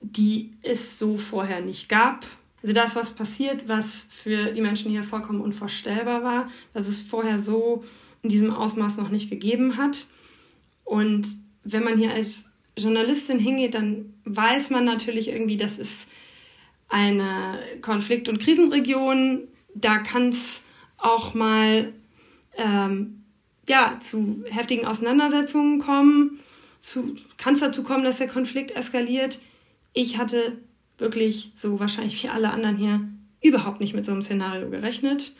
[0.00, 2.24] die es so vorher nicht gab.
[2.62, 7.00] Also da ist was passiert, was für die Menschen hier vollkommen unvorstellbar war, was es
[7.00, 7.84] vorher so
[8.22, 10.06] in diesem Ausmaß noch nicht gegeben hat.
[10.84, 11.26] Und
[11.64, 16.08] wenn man hier als Journalistin hingeht, dann weiß man natürlich irgendwie, das ist
[16.88, 19.48] eine Konflikt- und Krisenregion.
[19.74, 20.64] Da kann es
[20.96, 21.92] auch mal
[22.56, 23.24] ähm,
[23.68, 26.40] ja, zu heftigen Auseinandersetzungen kommen.
[27.36, 29.40] Kann es dazu kommen, dass der Konflikt eskaliert?
[29.98, 30.58] Ich hatte
[30.98, 33.00] wirklich, so wahrscheinlich wie alle anderen hier,
[33.42, 35.32] überhaupt nicht mit so einem Szenario gerechnet.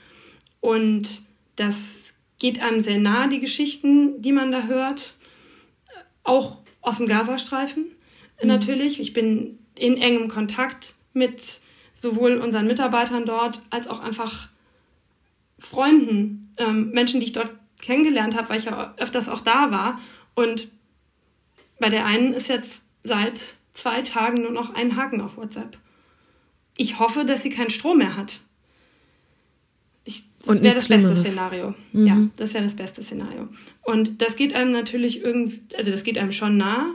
[0.58, 1.22] Und
[1.54, 5.14] das geht einem sehr nahe, die Geschichten, die man da hört.
[6.24, 7.84] Auch aus dem Gazastreifen
[8.42, 8.48] mhm.
[8.48, 8.98] natürlich.
[8.98, 11.60] Ich bin in engem Kontakt mit
[12.02, 14.48] sowohl unseren Mitarbeitern dort als auch einfach
[15.60, 20.00] Freunden, ähm, Menschen, die ich dort kennengelernt habe, weil ich ja öfters auch da war.
[20.34, 20.66] Und
[21.78, 25.78] bei der einen ist jetzt seit zwei Tagen nur noch einen Haken auf WhatsApp.
[26.76, 28.40] Ich hoffe, dass sie keinen Strom mehr hat.
[30.04, 31.74] Ich, das wäre das beste Szenario.
[31.92, 32.06] Mhm.
[32.06, 33.48] Ja, das wäre das beste Szenario.
[33.82, 36.94] Und das geht einem natürlich irgendwie, also das geht einem schon nah.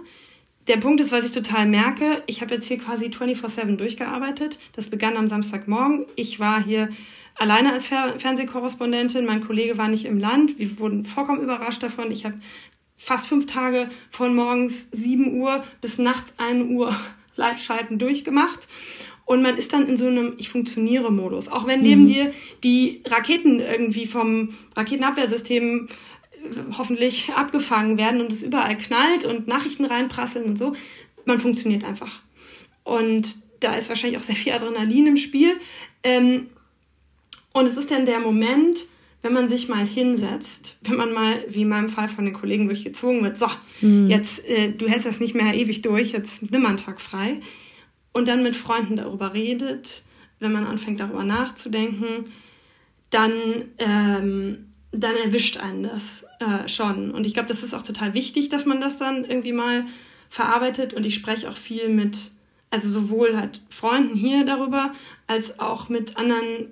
[0.67, 4.59] Der Punkt ist, was ich total merke, ich habe jetzt hier quasi 24-7 durchgearbeitet.
[4.73, 6.05] Das begann am Samstagmorgen.
[6.15, 6.89] Ich war hier
[7.36, 9.25] alleine als Fer Fernsehkorrespondentin.
[9.25, 10.59] Mein Kollege war nicht im Land.
[10.59, 12.11] Wir wurden vollkommen überrascht davon.
[12.11, 12.36] Ich habe
[12.98, 16.96] fast fünf Tage von morgens 7 Uhr bis nachts 1 Uhr
[17.36, 18.68] Live-Schalten durchgemacht.
[19.26, 21.48] Und man ist dann in so einem Ich funktioniere Modus.
[21.48, 22.08] Auch wenn neben mhm.
[22.08, 22.34] dir
[22.64, 25.88] die Raketen irgendwie vom Raketenabwehrsystem
[26.78, 30.76] hoffentlich abgefangen werden und es überall knallt und Nachrichten reinprasseln und so.
[31.26, 32.22] Man funktioniert einfach.
[32.84, 35.56] Und da ist wahrscheinlich auch sehr viel Adrenalin im Spiel.
[36.04, 36.48] Ähm,
[37.54, 38.88] und es ist dann der Moment,
[39.24, 42.67] wenn man sich mal hinsetzt, wenn man mal, wie in meinem Fall von den Kollegen
[42.67, 43.47] durchgezogen wird, so,
[43.82, 44.09] mhm.
[44.09, 47.41] jetzt, äh, du hältst das nicht mehr ewig durch, jetzt nimm einen Tag frei.
[48.11, 50.03] Und dann mit Freunden darüber redet,
[50.39, 52.32] wenn man anfängt darüber nachzudenken,
[53.09, 53.32] dann,
[53.80, 57.11] ähm, dann erwischt einen das äh, schon.
[57.11, 59.86] Und ich glaube, das ist auch total wichtig, dass man das dann irgendwie mal
[60.30, 60.93] verarbeitet.
[60.93, 62.17] Und ich spreche auch viel mit,
[62.69, 64.93] also sowohl halt Freunden hier darüber,
[65.28, 66.67] als auch mit anderen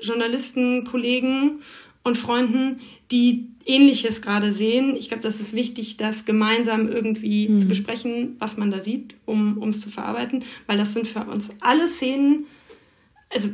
[0.00, 1.62] Journalisten, Kollegen
[2.02, 2.80] und Freunden,
[3.10, 4.94] die Ähnliches gerade sehen.
[4.96, 7.60] Ich glaube, das ist wichtig, das gemeinsam irgendwie mhm.
[7.60, 11.50] zu besprechen, was man da sieht, um es zu verarbeiten, weil das sind für uns
[11.60, 12.46] alle Szenen,
[13.30, 13.48] also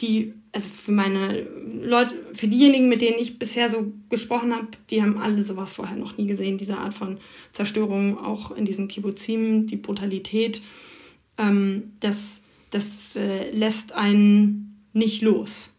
[0.00, 1.46] die, also für meine
[1.80, 5.96] Leute, für diejenigen, mit denen ich bisher so gesprochen habe, die haben alle sowas vorher
[5.96, 7.18] noch nie gesehen, diese Art von
[7.52, 10.60] Zerstörung, auch in diesen Kibbuzim, die Brutalität,
[11.38, 15.71] ähm, das, das äh, lässt einen nicht los.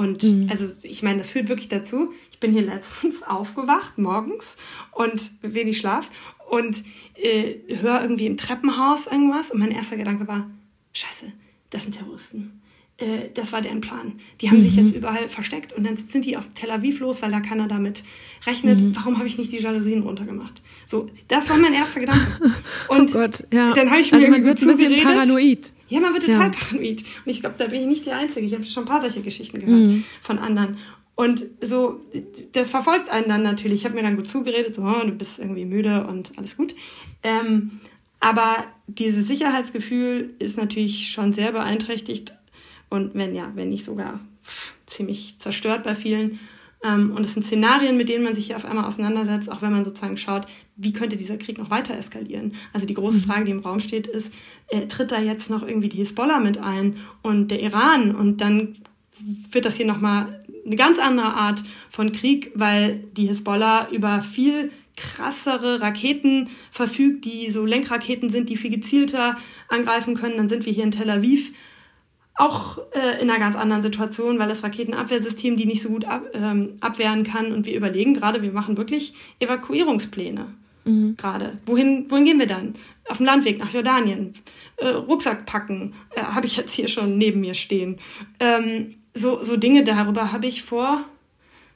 [0.00, 0.48] Und mhm.
[0.50, 2.14] also ich meine, das führt wirklich dazu.
[2.30, 4.56] Ich bin hier letztens aufgewacht morgens
[4.92, 6.08] und wenig Schlaf
[6.48, 6.82] und
[7.16, 10.50] äh, höre irgendwie im Treppenhaus irgendwas und mein erster Gedanke war,
[10.94, 11.30] scheiße,
[11.68, 12.59] das sind Terroristen.
[13.00, 14.20] Äh, das war deren Plan.
[14.40, 14.62] Die haben mhm.
[14.62, 17.66] sich jetzt überall versteckt und dann sind die auf Tel Aviv los, weil da keiner
[17.66, 18.02] damit
[18.46, 18.78] rechnet.
[18.78, 18.94] Mhm.
[18.94, 20.60] Warum habe ich nicht die Jalousien runtergemacht?
[20.86, 22.26] So, das war mein erster Gedanke.
[22.88, 23.72] Oh und oh Gott, ja.
[23.72, 25.04] dann habe ich mir also man wird ein bisschen geredet.
[25.04, 25.72] paranoid.
[25.88, 26.50] Ja, man wird total ja.
[26.50, 27.04] paranoid.
[27.24, 28.46] Und ich glaube, da bin ich nicht die Einzige.
[28.46, 30.04] Ich habe schon ein paar solche Geschichten gehört mhm.
[30.20, 30.76] von anderen.
[31.14, 32.00] Und so,
[32.52, 33.80] das verfolgt einen dann natürlich.
[33.80, 36.74] Ich habe mir dann gut zugeredet, so, oh, du bist irgendwie müde und alles gut.
[37.22, 37.80] Ähm,
[38.20, 42.34] aber dieses Sicherheitsgefühl ist natürlich schon sehr beeinträchtigt
[42.90, 44.20] und wenn ja, wenn nicht sogar
[44.86, 46.40] ziemlich zerstört bei vielen.
[46.82, 49.72] Ähm, und es sind Szenarien, mit denen man sich hier auf einmal auseinandersetzt, auch wenn
[49.72, 52.54] man sozusagen schaut, wie könnte dieser Krieg noch weiter eskalieren.
[52.72, 53.22] Also die große mhm.
[53.22, 54.32] Frage, die im Raum steht, ist,
[54.68, 58.78] äh, tritt da jetzt noch irgendwie die Hisbollah mit ein und der Iran und dann
[59.50, 64.72] wird das hier nochmal eine ganz andere Art von Krieg, weil die Hisbollah über viel
[64.96, 69.36] krassere Raketen verfügt, die so Lenkraketen sind, die viel gezielter
[69.68, 70.36] angreifen können.
[70.36, 71.52] Dann sind wir hier in Tel Aviv
[72.40, 76.24] auch äh, in einer ganz anderen Situation, weil das Raketenabwehrsystem die nicht so gut ab,
[76.32, 77.52] ähm, abwehren kann.
[77.52, 80.46] Und wir überlegen gerade, wir machen wirklich Evakuierungspläne
[80.84, 81.16] mhm.
[81.16, 81.58] gerade.
[81.66, 82.74] Wohin, wohin gehen wir dann?
[83.08, 84.34] Auf dem Landweg nach Jordanien.
[84.76, 87.98] Äh, Rucksack packen, äh, habe ich jetzt hier schon neben mir stehen.
[88.38, 91.04] Ähm, so, so Dinge darüber habe ich vor.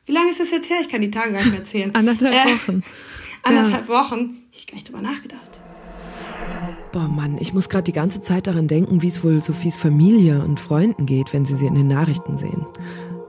[0.06, 0.78] Wie lange ist das jetzt her?
[0.80, 1.90] Ich kann die Tage gar nicht mehr erzählen.
[1.94, 2.82] anderthalb äh, Wochen.
[3.42, 3.94] anderthalb ja.
[3.94, 4.42] Wochen.
[4.52, 5.53] Ich gar nicht drüber nachgedacht.
[6.94, 10.44] Boah, Mann, ich muss gerade die ganze Zeit daran denken, wie es wohl Sophies Familie
[10.44, 12.66] und Freunden geht, wenn sie sie in den Nachrichten sehen.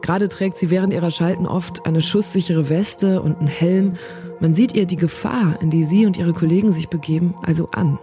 [0.03, 3.93] Gerade trägt sie während ihrer Schalten oft eine schusssichere Weste und einen Helm.
[4.39, 7.97] Man sieht ihr die Gefahr, in die sie und ihre Kollegen sich begeben, also an.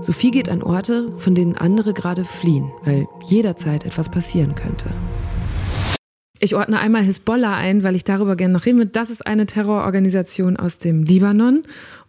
[0.00, 4.88] Sophie geht an Orte, von denen andere gerade fliehen, weil jederzeit etwas passieren könnte.
[6.44, 8.86] Ich ordne einmal Hisbollah ein, weil ich darüber gerne noch reden will.
[8.86, 11.62] Das ist eine Terrororganisation aus dem Libanon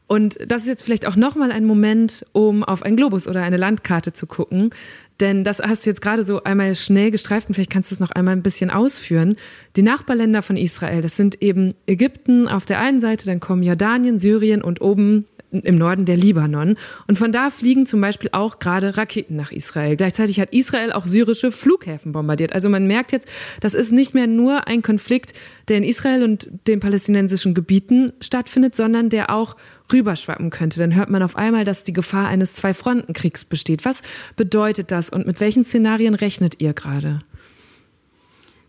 [0.07, 3.57] und das ist jetzt vielleicht auch nochmal ein Moment, um auf einen Globus oder eine
[3.57, 4.71] Landkarte zu gucken.
[5.19, 7.99] Denn das hast du jetzt gerade so einmal schnell gestreift und vielleicht kannst du es
[7.99, 9.37] noch einmal ein bisschen ausführen.
[9.75, 14.19] Die Nachbarländer von Israel, das sind eben Ägypten auf der einen Seite, dann kommen Jordanien,
[14.19, 15.25] Syrien und oben
[15.61, 16.75] im Norden der Libanon.
[17.07, 19.95] Und von da fliegen zum Beispiel auch gerade Raketen nach Israel.
[19.95, 22.53] Gleichzeitig hat Israel auch syrische Flughäfen bombardiert.
[22.53, 23.27] Also man merkt jetzt,
[23.61, 25.33] das ist nicht mehr nur ein Konflikt,
[25.67, 29.55] der in Israel und den palästinensischen Gebieten stattfindet, sondern der auch
[29.91, 30.79] rüberschwappen könnte.
[30.79, 33.85] Dann hört man auf einmal, dass die Gefahr eines Zwei-Fronten-Kriegs besteht.
[33.85, 34.01] Was
[34.35, 37.19] bedeutet das und mit welchen Szenarien rechnet ihr gerade?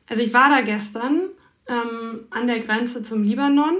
[0.07, 1.23] Also ich war da gestern
[1.67, 3.75] ähm, an der Grenze zum Libanon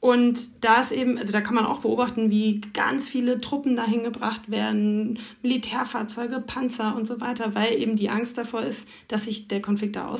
[0.00, 4.04] und da ist eben, also da kann man auch beobachten, wie ganz viele Truppen dahin
[4.04, 9.48] gebracht werden, Militärfahrzeuge, Panzer und so weiter, weil eben die Angst davor ist, dass sich
[9.48, 10.14] der Konflikt da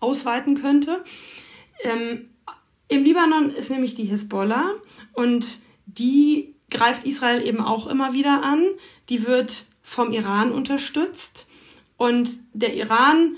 [0.00, 1.02] ausweiten könnte.
[1.82, 2.26] Ähm,
[2.88, 4.72] Im Libanon ist nämlich die Hisbollah
[5.14, 8.64] und die greift Israel eben auch immer wieder an.
[9.08, 11.48] Die wird vom Iran unterstützt.
[11.96, 13.36] Und der Iran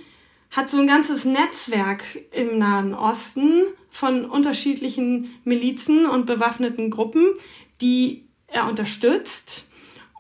[0.51, 2.03] hat so ein ganzes Netzwerk
[2.33, 7.27] im Nahen Osten von unterschiedlichen Milizen und bewaffneten Gruppen,
[7.81, 9.67] die er unterstützt.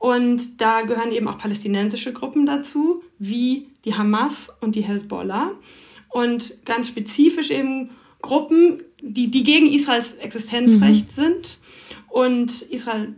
[0.00, 5.52] Und da gehören eben auch palästinensische Gruppen dazu, wie die Hamas und die Hezbollah.
[6.08, 7.90] Und ganz spezifisch eben
[8.22, 11.22] Gruppen, die, die gegen Israels Existenzrecht mhm.
[11.22, 11.58] sind
[12.08, 13.14] und Israel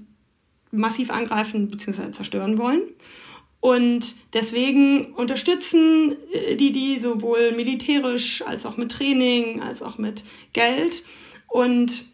[0.70, 2.10] massiv angreifen bzw.
[2.10, 2.82] zerstören wollen.
[3.60, 10.24] Und deswegen unterstützen äh, die die sowohl militärisch als auch mit Training, als auch mit
[10.52, 11.04] Geld.
[11.46, 12.04] Und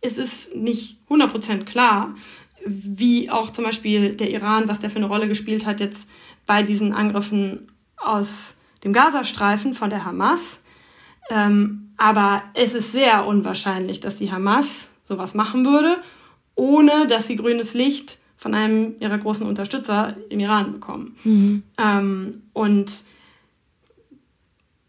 [0.00, 2.14] es ist nicht 100% klar,
[2.64, 6.08] wie auch zum Beispiel der Iran, was der für eine Rolle gespielt hat jetzt
[6.46, 10.62] bei diesen Angriffen aus dem Gazastreifen von der Hamas.
[11.30, 15.98] Ähm, aber es ist sehr unwahrscheinlich, dass die Hamas sowas machen würde,
[16.56, 21.16] ohne dass sie grünes Licht von einem ihrer großen Unterstützer im Iran bekommen.
[21.22, 21.62] Mhm.
[21.78, 23.04] Ähm, und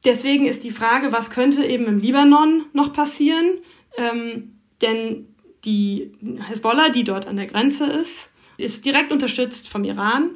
[0.04, 3.60] deswegen ist die Frage, was könnte eben im Libanon noch passieren?
[3.96, 5.28] Ähm, denn
[5.66, 6.14] die
[6.50, 10.32] Hezbollah, die dort an der Grenze ist, ist direkt unterstützt vom Iran.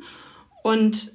[0.61, 1.11] Und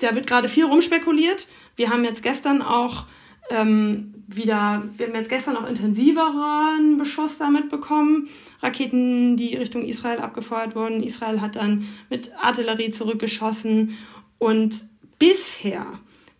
[0.00, 1.46] da wird gerade viel rumspekuliert.
[1.76, 3.06] Wir haben jetzt gestern auch
[3.48, 8.28] ähm, wieder, wir haben jetzt gestern auch intensiveren Beschuss damit bekommen.
[8.60, 11.02] Raketen, die Richtung Israel abgefeuert wurden.
[11.02, 13.96] Israel hat dann mit Artillerie zurückgeschossen.
[14.38, 14.80] Und
[15.18, 15.86] bisher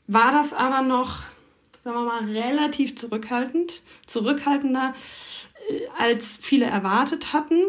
[0.07, 1.21] war das aber noch,
[1.85, 4.95] sagen wir mal, relativ zurückhaltend, zurückhaltender,
[5.69, 7.63] äh, als viele erwartet hatten.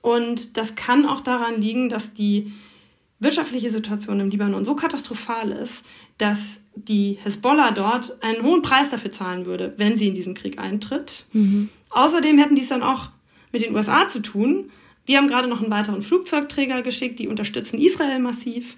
[0.00, 2.52] Und das kann auch daran liegen, dass die
[3.20, 5.84] wirtschaftliche Situation im Libanon so katastrophal ist,
[6.18, 10.58] dass die Hezbollah dort einen hohen Preis dafür zahlen würde, wenn sie in diesen Krieg
[10.58, 11.24] eintritt.
[11.32, 11.68] Mhm.
[11.90, 13.10] Außerdem hätten die es dann auch
[13.52, 14.70] mit den USA zu tun.
[15.06, 18.76] Die haben gerade noch einen weiteren Flugzeugträger geschickt, die unterstützen Israel massiv.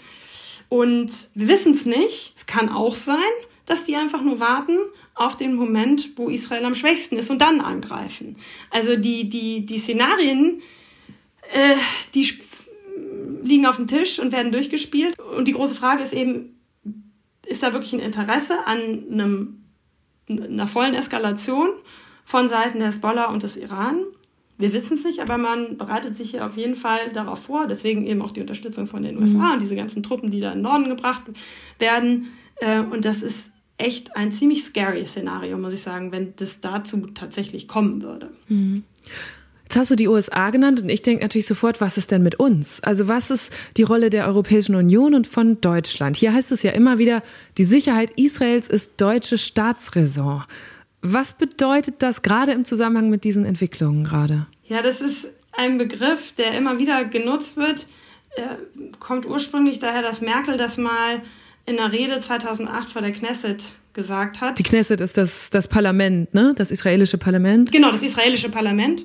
[0.68, 2.34] Und wir wissen es nicht.
[2.36, 3.18] Es kann auch sein,
[3.64, 4.78] dass die einfach nur warten
[5.14, 8.36] auf den Moment, wo Israel am schwächsten ist und dann angreifen.
[8.70, 10.60] Also die, die, die Szenarien,
[11.52, 11.76] äh,
[12.14, 12.28] die
[13.42, 15.18] liegen auf dem Tisch und werden durchgespielt.
[15.18, 16.55] Und die große Frage ist eben,
[17.46, 19.58] ist da wirklich ein Interesse an einem,
[20.28, 21.70] einer vollen Eskalation
[22.24, 24.00] von Seiten der Hezbollah und des Iran?
[24.58, 27.66] Wir wissen es nicht, aber man bereitet sich hier auf jeden Fall darauf vor.
[27.66, 29.52] Deswegen eben auch die Unterstützung von den USA mhm.
[29.52, 31.22] und diese ganzen Truppen, die da in den Norden gebracht
[31.78, 32.28] werden.
[32.56, 37.06] Äh, und das ist echt ein ziemlich scary Szenario, muss ich sagen, wenn das dazu
[37.08, 38.30] tatsächlich kommen würde.
[38.48, 38.84] Mhm.
[39.66, 42.36] Jetzt hast du die USA genannt und ich denke natürlich sofort, was ist denn mit
[42.36, 42.80] uns?
[42.84, 46.16] Also was ist die Rolle der Europäischen Union und von Deutschland?
[46.16, 47.20] Hier heißt es ja immer wieder,
[47.58, 50.44] die Sicherheit Israels ist deutsche Staatsräson.
[51.02, 54.46] Was bedeutet das gerade im Zusammenhang mit diesen Entwicklungen gerade?
[54.68, 57.86] Ja, das ist ein Begriff, der immer wieder genutzt wird.
[58.36, 58.58] Er
[59.00, 61.22] kommt ursprünglich daher, dass Merkel das mal
[61.64, 63.64] in einer Rede 2008 vor der Knesset
[63.94, 64.60] gesagt hat.
[64.60, 66.54] Die Knesset ist das, das Parlament, ne?
[66.56, 67.72] Das israelische Parlament.
[67.72, 69.04] Genau, das israelische Parlament.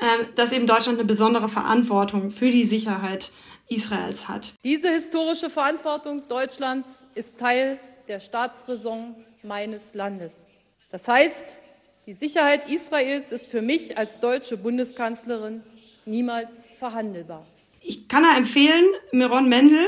[0.00, 3.32] Ähm, dass eben Deutschland eine besondere Verantwortung für die Sicherheit
[3.68, 4.54] Israels hat.
[4.64, 10.46] Diese historische Verantwortung Deutschlands ist Teil der Staatsräson meines Landes.
[10.92, 11.58] Das heißt,
[12.06, 15.62] die Sicherheit Israels ist für mich als deutsche Bundeskanzlerin
[16.06, 17.44] niemals verhandelbar.
[17.80, 19.84] Ich kann da empfehlen, Miron Mendel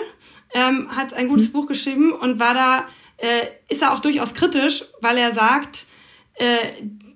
[0.52, 1.52] ähm, hat ein gutes hm.
[1.52, 5.86] Buch geschrieben und war da, äh, ist er auch durchaus kritisch, weil er sagt,
[6.34, 6.56] äh,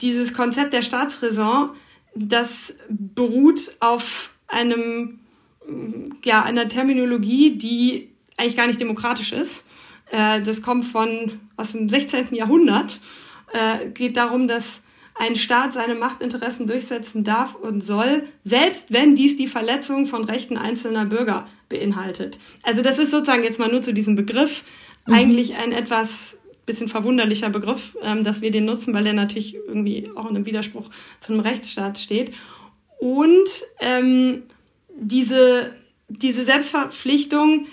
[0.00, 1.70] dieses Konzept der Staatsräson
[2.14, 5.20] das beruht auf einem,
[6.24, 9.64] ja, einer Terminologie, die eigentlich gar nicht demokratisch ist.
[10.10, 12.34] Äh, das kommt von, aus dem 16.
[12.34, 13.00] Jahrhundert.
[13.52, 14.82] Äh, geht darum, dass
[15.14, 20.56] ein Staat seine Machtinteressen durchsetzen darf und soll, selbst wenn dies die Verletzung von Rechten
[20.56, 22.38] einzelner Bürger beinhaltet.
[22.62, 24.64] Also das ist sozusagen jetzt mal nur zu diesem Begriff
[25.06, 25.14] mhm.
[25.14, 26.36] eigentlich ein etwas
[26.66, 30.46] bisschen verwunderlicher Begriff, ähm, dass wir den nutzen, weil der natürlich irgendwie auch in einem
[30.46, 30.90] Widerspruch
[31.20, 32.32] zu einem Rechtsstaat steht.
[32.98, 33.48] Und
[33.80, 34.44] ähm,
[34.96, 35.74] diese,
[36.08, 37.66] diese Selbstverpflichtung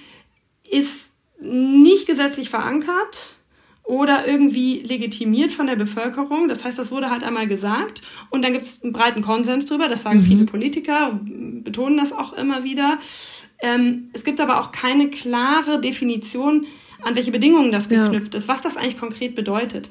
[0.69, 3.35] ist nicht gesetzlich verankert
[3.83, 6.47] oder irgendwie legitimiert von der Bevölkerung.
[6.47, 9.89] Das heißt, das wurde halt einmal gesagt und dann gibt es einen breiten Konsens drüber.
[9.89, 10.23] Das sagen mhm.
[10.23, 12.99] viele Politiker, betonen das auch immer wieder.
[13.59, 16.65] Ähm, es gibt aber auch keine klare Definition,
[17.01, 18.39] an welche Bedingungen das geknüpft ja.
[18.39, 19.89] ist, was das eigentlich konkret bedeutet.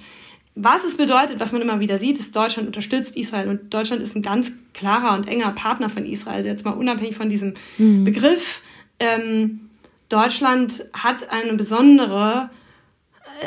[0.54, 4.16] Was es bedeutet, was man immer wieder sieht, ist, Deutschland unterstützt Israel und Deutschland ist
[4.16, 8.04] ein ganz klarer und enger Partner von Israel, jetzt mal unabhängig von diesem mhm.
[8.04, 8.62] Begriff.
[8.98, 9.70] Ähm,
[10.08, 12.50] Deutschland hat eine besondere,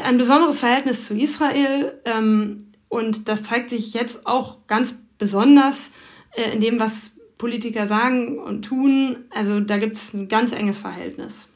[0.03, 5.91] ein besonderes Verhältnis zu Israel ähm, und das zeigt sich jetzt auch ganz besonders
[6.36, 9.18] äh, in dem, was Politiker sagen und tun.
[9.30, 11.49] Also da gibt es ein ganz enges Verhältnis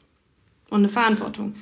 [0.70, 1.54] und eine Verantwortung.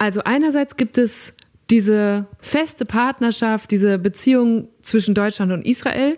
[0.00, 1.36] Also einerseits gibt es
[1.68, 6.16] diese feste Partnerschaft, diese Beziehung zwischen Deutschland und Israel.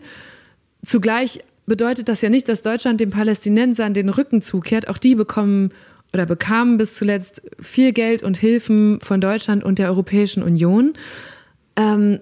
[0.87, 4.87] Zugleich bedeutet das ja nicht, dass Deutschland den Palästinensern den Rücken zukehrt.
[4.87, 5.73] Auch die bekommen
[6.13, 10.93] oder bekamen bis zuletzt viel Geld und Hilfen von Deutschland und der Europäischen Union.
[11.75, 12.21] Ähm,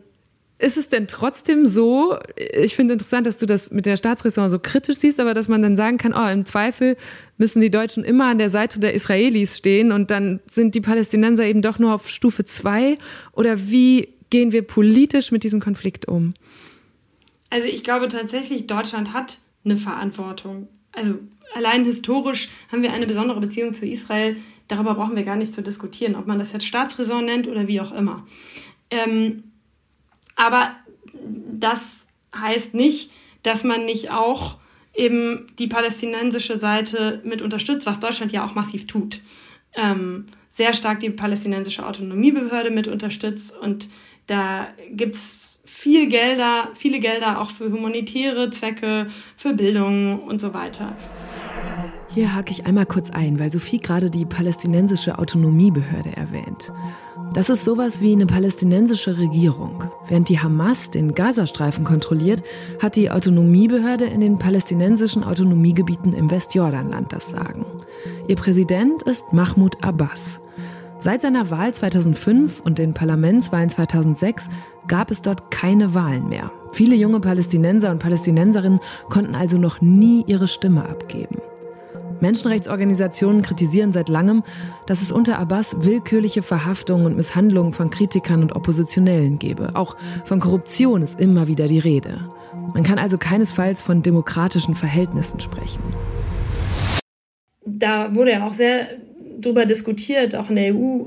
[0.60, 4.58] ist es denn trotzdem so, ich finde interessant, dass du das mit der Staatsräson so
[4.58, 6.96] kritisch siehst, aber dass man dann sagen kann, oh, im Zweifel
[7.38, 11.44] müssen die Deutschen immer an der Seite der Israelis stehen und dann sind die Palästinenser
[11.46, 12.96] eben doch nur auf Stufe zwei?
[13.32, 16.34] Oder wie gehen wir politisch mit diesem Konflikt um?
[17.48, 20.68] Also ich glaube tatsächlich, Deutschland hat eine Verantwortung.
[20.92, 21.14] Also
[21.54, 24.36] allein historisch haben wir eine besondere Beziehung zu Israel.
[24.68, 27.80] Darüber brauchen wir gar nicht zu diskutieren, ob man das jetzt Staatsräson nennt oder wie
[27.80, 28.26] auch immer.
[28.90, 29.44] Ähm,
[30.40, 30.74] aber
[31.52, 33.12] das heißt nicht,
[33.42, 34.56] dass man nicht auch
[34.94, 39.20] eben die palästinensische Seite mit unterstützt, was Deutschland ja auch massiv tut.
[39.74, 43.90] Ähm, sehr stark die palästinensische Autonomiebehörde mit unterstützt und
[44.28, 50.54] da gibt es viel Gelder, viele Gelder auch für humanitäre Zwecke, für Bildung und so
[50.54, 50.96] weiter.
[52.08, 56.72] Hier hake ich einmal kurz ein, weil Sophie gerade die palästinensische Autonomiebehörde erwähnt.
[57.32, 59.84] Das ist sowas wie eine palästinensische Regierung.
[60.08, 62.42] Während die Hamas den Gazastreifen kontrolliert,
[62.82, 67.66] hat die Autonomiebehörde in den palästinensischen Autonomiegebieten im Westjordanland das Sagen.
[68.26, 70.40] Ihr Präsident ist Mahmoud Abbas.
[70.98, 74.50] Seit seiner Wahl 2005 und den Parlamentswahlen 2006
[74.88, 76.50] gab es dort keine Wahlen mehr.
[76.72, 81.36] Viele junge Palästinenser und Palästinenserinnen konnten also noch nie ihre Stimme abgeben.
[82.20, 84.42] Menschenrechtsorganisationen kritisieren seit langem,
[84.86, 89.70] dass es unter Abbas willkürliche Verhaftungen und Misshandlungen von Kritikern und Oppositionellen gebe.
[89.74, 92.28] Auch von Korruption ist immer wieder die Rede.
[92.74, 95.82] Man kann also keinesfalls von demokratischen Verhältnissen sprechen.
[97.64, 98.88] Da wurde ja auch sehr
[99.38, 101.06] darüber diskutiert, auch in der EU,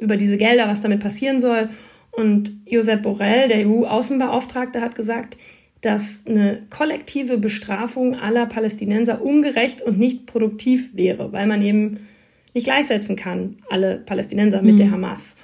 [0.00, 1.68] über diese Gelder, was damit passieren soll.
[2.12, 5.36] Und Josep Borrell, der EU-Außenbeauftragte, hat gesagt,
[5.84, 12.06] dass eine kollektive Bestrafung aller Palästinenser ungerecht und nicht produktiv wäre, weil man eben
[12.54, 14.78] nicht gleichsetzen kann, alle Palästinenser mit mhm.
[14.78, 15.36] der Hamas.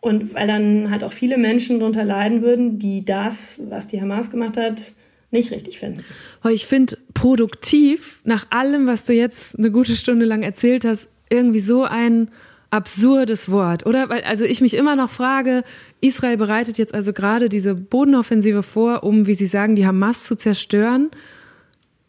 [0.00, 4.30] Und weil dann halt auch viele Menschen darunter leiden würden, die das, was die Hamas
[4.30, 4.92] gemacht hat,
[5.30, 6.02] nicht richtig finden.
[6.50, 11.60] Ich finde produktiv, nach allem, was du jetzt eine gute Stunde lang erzählt hast, irgendwie
[11.60, 12.30] so ein
[12.76, 14.08] absurdes Wort, oder?
[14.08, 15.64] Weil also ich mich immer noch frage,
[16.00, 20.36] Israel bereitet jetzt also gerade diese Bodenoffensive vor, um, wie Sie sagen, die Hamas zu
[20.36, 21.10] zerstören.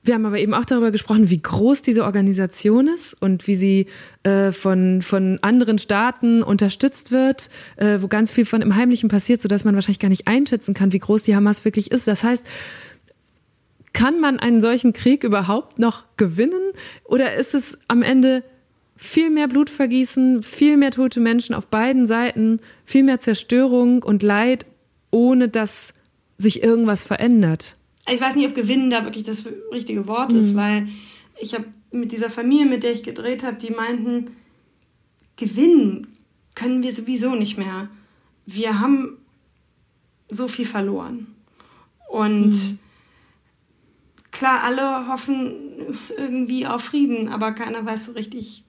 [0.04, 3.88] Wir haben aber eben auch darüber gesprochen, wie groß diese Organisation ist und wie sie
[4.24, 9.42] äh, von, von anderen Staaten unterstützt wird, äh, wo ganz viel von im Heimlichen passiert,
[9.42, 12.08] sodass man wahrscheinlich gar nicht einschätzen kann, wie groß die Hamas wirklich ist.
[12.08, 12.46] Das heißt,
[13.92, 16.72] kann man einen solchen Krieg überhaupt noch gewinnen
[17.04, 18.44] oder ist es am Ende
[18.98, 24.66] viel mehr Blutvergießen, viel mehr tote Menschen auf beiden Seiten, viel mehr Zerstörung und Leid,
[25.12, 25.94] ohne dass
[26.38, 27.78] sich irgendwas verändert.
[28.10, 30.40] Ich weiß nicht, ob gewinnen da wirklich das richtige Wort mhm.
[30.40, 30.88] ist, weil
[31.40, 34.32] ich habe mit dieser Familie, mit der ich gedreht habe, die meinten,
[35.36, 36.08] gewinnen
[36.56, 37.90] können wir sowieso nicht mehr.
[38.46, 39.18] Wir haben
[40.30, 41.28] so viel verloren.
[42.10, 42.80] Und mhm.
[44.32, 45.54] klar, alle hoffen
[46.18, 48.64] irgendwie auf Frieden, aber keiner weiß so richtig,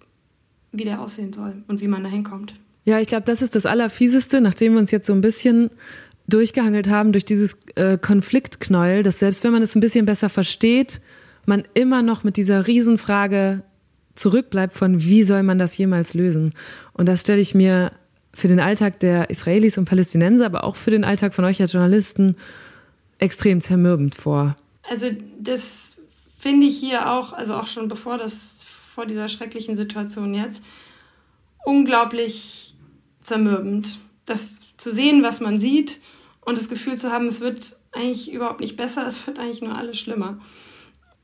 [0.72, 2.54] wie der aussehen soll und wie man da hinkommt.
[2.84, 5.70] Ja, ich glaube, das ist das Allerfieseste, nachdem wir uns jetzt so ein bisschen
[6.28, 11.00] durchgehangelt haben durch dieses äh, Konfliktknäuel, dass selbst wenn man es ein bisschen besser versteht,
[11.46, 13.62] man immer noch mit dieser Riesenfrage
[14.14, 16.52] zurückbleibt von, wie soll man das jemals lösen?
[16.92, 17.92] Und das stelle ich mir
[18.34, 21.72] für den Alltag der Israelis und Palästinenser, aber auch für den Alltag von euch als
[21.72, 22.36] Journalisten
[23.18, 24.56] extrem zermürbend vor.
[24.88, 25.10] Also
[25.40, 25.62] das
[26.38, 28.32] finde ich hier auch, also auch schon bevor das
[28.98, 30.60] vor dieser schrecklichen Situation jetzt,
[31.64, 32.74] unglaublich
[33.22, 34.00] zermürbend.
[34.26, 36.00] Das zu sehen, was man sieht
[36.40, 39.78] und das Gefühl zu haben, es wird eigentlich überhaupt nicht besser, es wird eigentlich nur
[39.78, 40.40] alles schlimmer.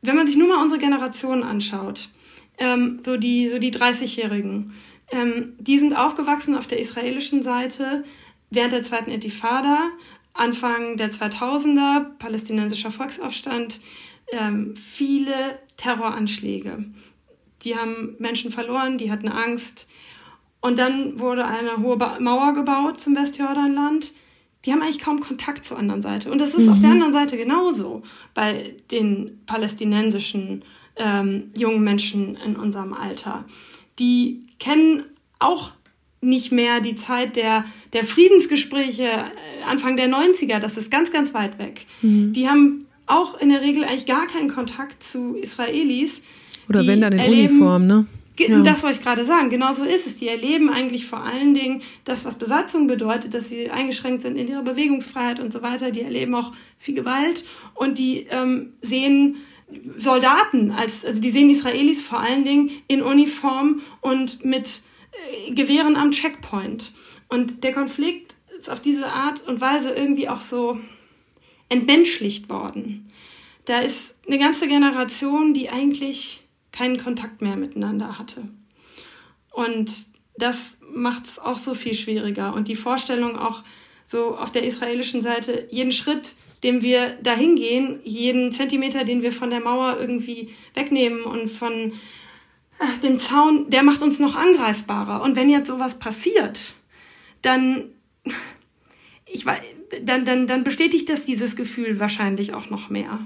[0.03, 2.11] Wenn man sich nur mal unsere Generation anschaut,
[2.59, 4.75] ähm, so die, so die 30-Jährigen,
[5.11, 8.05] ähm, die sind aufgewachsen auf der israelischen Seite
[8.51, 9.91] während der zweiten Intifada,
[10.33, 13.81] Anfang der 2000er, palästinensischer Volksaufstand,
[14.31, 16.85] ähm, viele Terroranschläge.
[17.65, 19.89] Die haben Menschen verloren, die hatten Angst.
[20.61, 24.13] Und dann wurde eine hohe Mauer gebaut zum Westjordanland.
[24.65, 26.31] Die haben eigentlich kaum Kontakt zur anderen Seite.
[26.31, 26.73] Und das ist mhm.
[26.73, 28.03] auf der anderen Seite genauso
[28.33, 30.65] bei den palästinensischen
[30.97, 33.45] ähm, jungen Menschen in unserem Alter.
[33.99, 35.05] Die kennen
[35.39, 35.73] auch
[36.21, 40.59] nicht mehr die Zeit der, der Friedensgespräche äh, Anfang der 90er.
[40.59, 41.87] Das ist ganz, ganz weit weg.
[42.01, 42.33] Mhm.
[42.33, 46.23] Die haben auch in der Regel eigentlich gar keinen Kontakt zu Israelis.
[46.69, 48.07] Oder wenn dann in erleben, Uniform, ne?
[48.39, 48.63] Ja.
[48.63, 49.49] Das wollte ich gerade sagen.
[49.49, 50.17] Genau so ist es.
[50.17, 54.49] Die erleben eigentlich vor allen Dingen das, was Besatzung bedeutet, dass sie eingeschränkt sind in
[54.49, 55.93] ihrer Bewegungsfreiheit und so weiter.
[55.93, 57.45] Die erleben auch viel Gewalt
[57.75, 59.37] und die ähm, sehen
[59.97, 64.83] Soldaten als, also die sehen Israelis vor allen Dingen in Uniform und mit
[65.47, 66.93] äh, Gewehren am Checkpoint.
[67.29, 70.79] Und der Konflikt ist auf diese Art und Weise irgendwie auch so
[71.69, 73.11] entmenschlicht worden.
[73.65, 76.44] Da ist eine ganze Generation, die eigentlich
[76.75, 78.43] keinen Kontakt mehr miteinander hatte.
[79.53, 79.93] Und
[80.37, 82.55] das macht es auch so viel schwieriger.
[82.55, 83.63] Und die Vorstellung auch,
[84.07, 89.33] so auf der israelischen Seite, jeden Schritt, den wir dahin gehen, jeden Zentimeter, den wir
[89.33, 91.93] von der Mauer irgendwie wegnehmen und von
[92.79, 95.23] ach, dem Zaun, der macht uns noch angreifbarer.
[95.23, 96.59] Und wenn jetzt sowas passiert,
[97.43, 97.91] dann,
[99.27, 99.45] ich
[100.03, 103.21] dann, dann, dann bestätigt das dieses Gefühl wahrscheinlich auch noch mehr.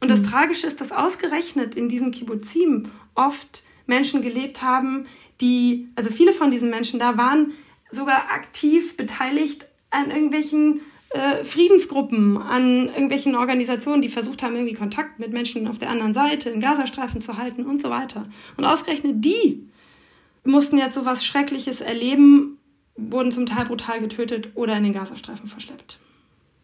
[0.00, 0.26] Und das mhm.
[0.26, 5.06] Tragische ist, dass ausgerechnet in diesen Kibbuzim oft Menschen gelebt haben,
[5.40, 7.52] die, also viele von diesen Menschen da waren
[7.90, 10.80] sogar aktiv beteiligt an irgendwelchen
[11.10, 16.12] äh, Friedensgruppen, an irgendwelchen Organisationen, die versucht haben, irgendwie Kontakt mit Menschen auf der anderen
[16.12, 18.26] Seite im Gazastreifen zu halten und so weiter.
[18.56, 19.68] Und ausgerechnet die
[20.44, 22.58] mussten jetzt so was Schreckliches erleben,
[22.96, 25.98] wurden zum Teil brutal getötet oder in den Gazastreifen verschleppt.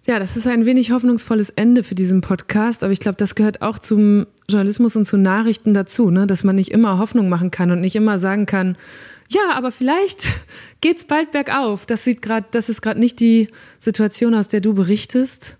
[0.07, 3.61] Ja, das ist ein wenig hoffnungsvolles Ende für diesen Podcast, aber ich glaube, das gehört
[3.61, 6.27] auch zum Journalismus und zu Nachrichten dazu, ne?
[6.27, 8.77] dass man nicht immer Hoffnung machen kann und nicht immer sagen kann,
[9.29, 10.27] ja, aber vielleicht
[10.81, 11.87] geht's bald bergauf.
[11.87, 13.49] Das sieht gerade, das ist gerade nicht die
[13.79, 15.59] Situation, aus der du berichtest.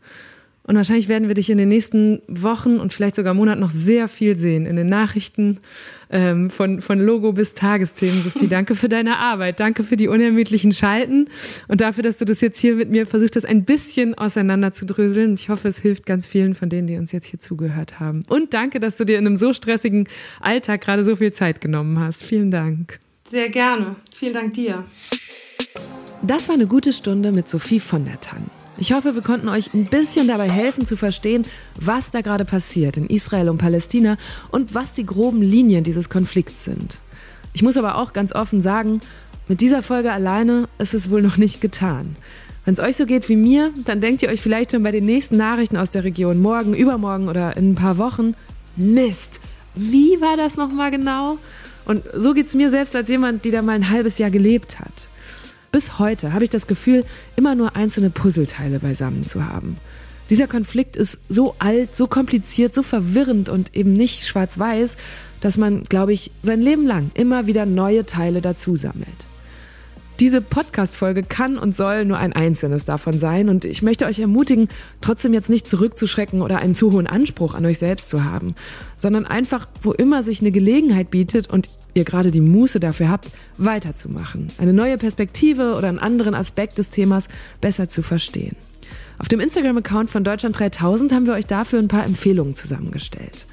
[0.71, 4.07] Und wahrscheinlich werden wir dich in den nächsten Wochen und vielleicht sogar Monaten noch sehr
[4.07, 5.59] viel sehen in den Nachrichten,
[6.11, 8.23] ähm, von, von Logo bis Tagesthemen.
[8.23, 9.59] Sophie, danke für deine Arbeit.
[9.59, 11.27] Danke für die unermüdlichen Schalten
[11.67, 14.87] und dafür, dass du das jetzt hier mit mir versucht hast, ein bisschen auseinander zu
[14.87, 15.35] dröseln.
[15.35, 18.23] Ich hoffe, es hilft ganz vielen von denen, die uns jetzt hier zugehört haben.
[18.29, 20.09] Und danke, dass du dir in einem so stressigen
[20.39, 22.23] Alltag gerade so viel Zeit genommen hast.
[22.23, 23.01] Vielen Dank.
[23.29, 23.97] Sehr gerne.
[24.15, 24.85] Vielen Dank dir.
[26.23, 28.49] Das war eine gute Stunde mit Sophie von der Tann.
[28.81, 31.45] Ich hoffe, wir konnten euch ein bisschen dabei helfen zu verstehen,
[31.79, 34.17] was da gerade passiert in Israel und Palästina
[34.51, 36.99] und was die groben Linien dieses Konflikts sind.
[37.53, 39.03] Ich muss aber auch ganz offen sagen,
[39.49, 42.17] mit dieser Folge alleine ist es wohl noch nicht getan.
[42.65, 45.05] Wenn es euch so geht wie mir, dann denkt ihr euch vielleicht schon bei den
[45.05, 48.35] nächsten Nachrichten aus der Region morgen, übermorgen oder in ein paar Wochen,
[48.77, 49.41] Mist,
[49.75, 51.37] wie war das nochmal genau?
[51.85, 54.81] Und so geht es mir selbst als jemand, die da mal ein halbes Jahr gelebt
[54.81, 55.10] hat.
[55.73, 57.05] Bis heute habe ich das Gefühl,
[57.37, 59.77] immer nur einzelne Puzzleteile beisammen zu haben.
[60.29, 64.97] Dieser Konflikt ist so alt, so kompliziert, so verwirrend und eben nicht schwarz-weiß,
[65.41, 69.27] dass man, glaube ich, sein Leben lang immer wieder neue Teile dazu sammelt.
[70.21, 74.69] Diese Podcast-Folge kann und soll nur ein einzelnes davon sein und ich möchte euch ermutigen,
[75.01, 78.55] trotzdem jetzt nicht zurückzuschrecken oder einen zu hohen Anspruch an euch selbst zu haben,
[78.99, 83.31] sondern einfach, wo immer sich eine Gelegenheit bietet und ihr gerade die Muße dafür habt,
[83.57, 87.29] weiterzumachen, eine neue Perspektive oder einen anderen Aspekt des Themas
[87.63, 88.57] besser zu verstehen.
[89.19, 93.47] Auf dem Instagram-Account von Deutschland 3000 haben wir euch dafür ein paar Empfehlungen zusammengestellt.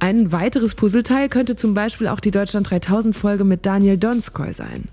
[0.00, 4.88] Ein weiteres Puzzleteil könnte zum Beispiel auch die Deutschland 3000 Folge mit Daniel Donskoy sein.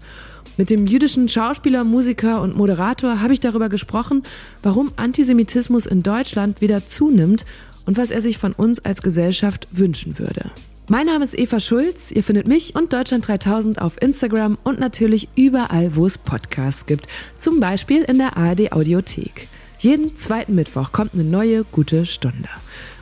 [0.62, 4.22] Mit dem jüdischen Schauspieler, Musiker und Moderator habe ich darüber gesprochen,
[4.62, 7.46] warum Antisemitismus in Deutschland wieder zunimmt
[7.88, 10.52] und was er sich von uns als Gesellschaft wünschen würde.
[10.88, 12.12] Mein Name ist Eva Schulz.
[12.12, 17.08] Ihr findet mich und Deutschland 3000 auf Instagram und natürlich überall, wo es Podcasts gibt.
[17.40, 19.48] Zum Beispiel in der ARD Audiothek.
[19.80, 22.50] Jeden zweiten Mittwoch kommt eine neue gute Stunde.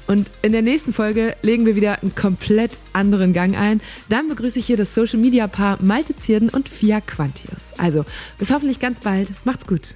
[0.10, 3.80] Und in der nächsten Folge legen wir wieder einen komplett anderen Gang ein.
[4.10, 7.74] Dann begrüße ich hier das Social Media Paar Malte Zierden und Fia Quantius.
[7.78, 8.06] Also
[8.40, 9.32] bis hoffentlich ganz bald.
[9.44, 9.94] Macht's gut.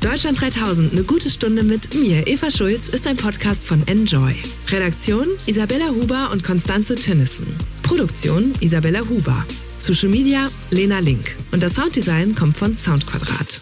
[0.00, 4.34] Deutschland 3000, eine gute Stunde mit mir, Eva Schulz, ist ein Podcast von Enjoy.
[4.68, 7.46] Redaktion Isabella Huber und Konstanze Tönnissen.
[7.84, 9.46] Produktion Isabella Huber.
[9.76, 11.36] Social Media Lena Link.
[11.52, 13.60] Und das Sounddesign kommt von Soundquadrat.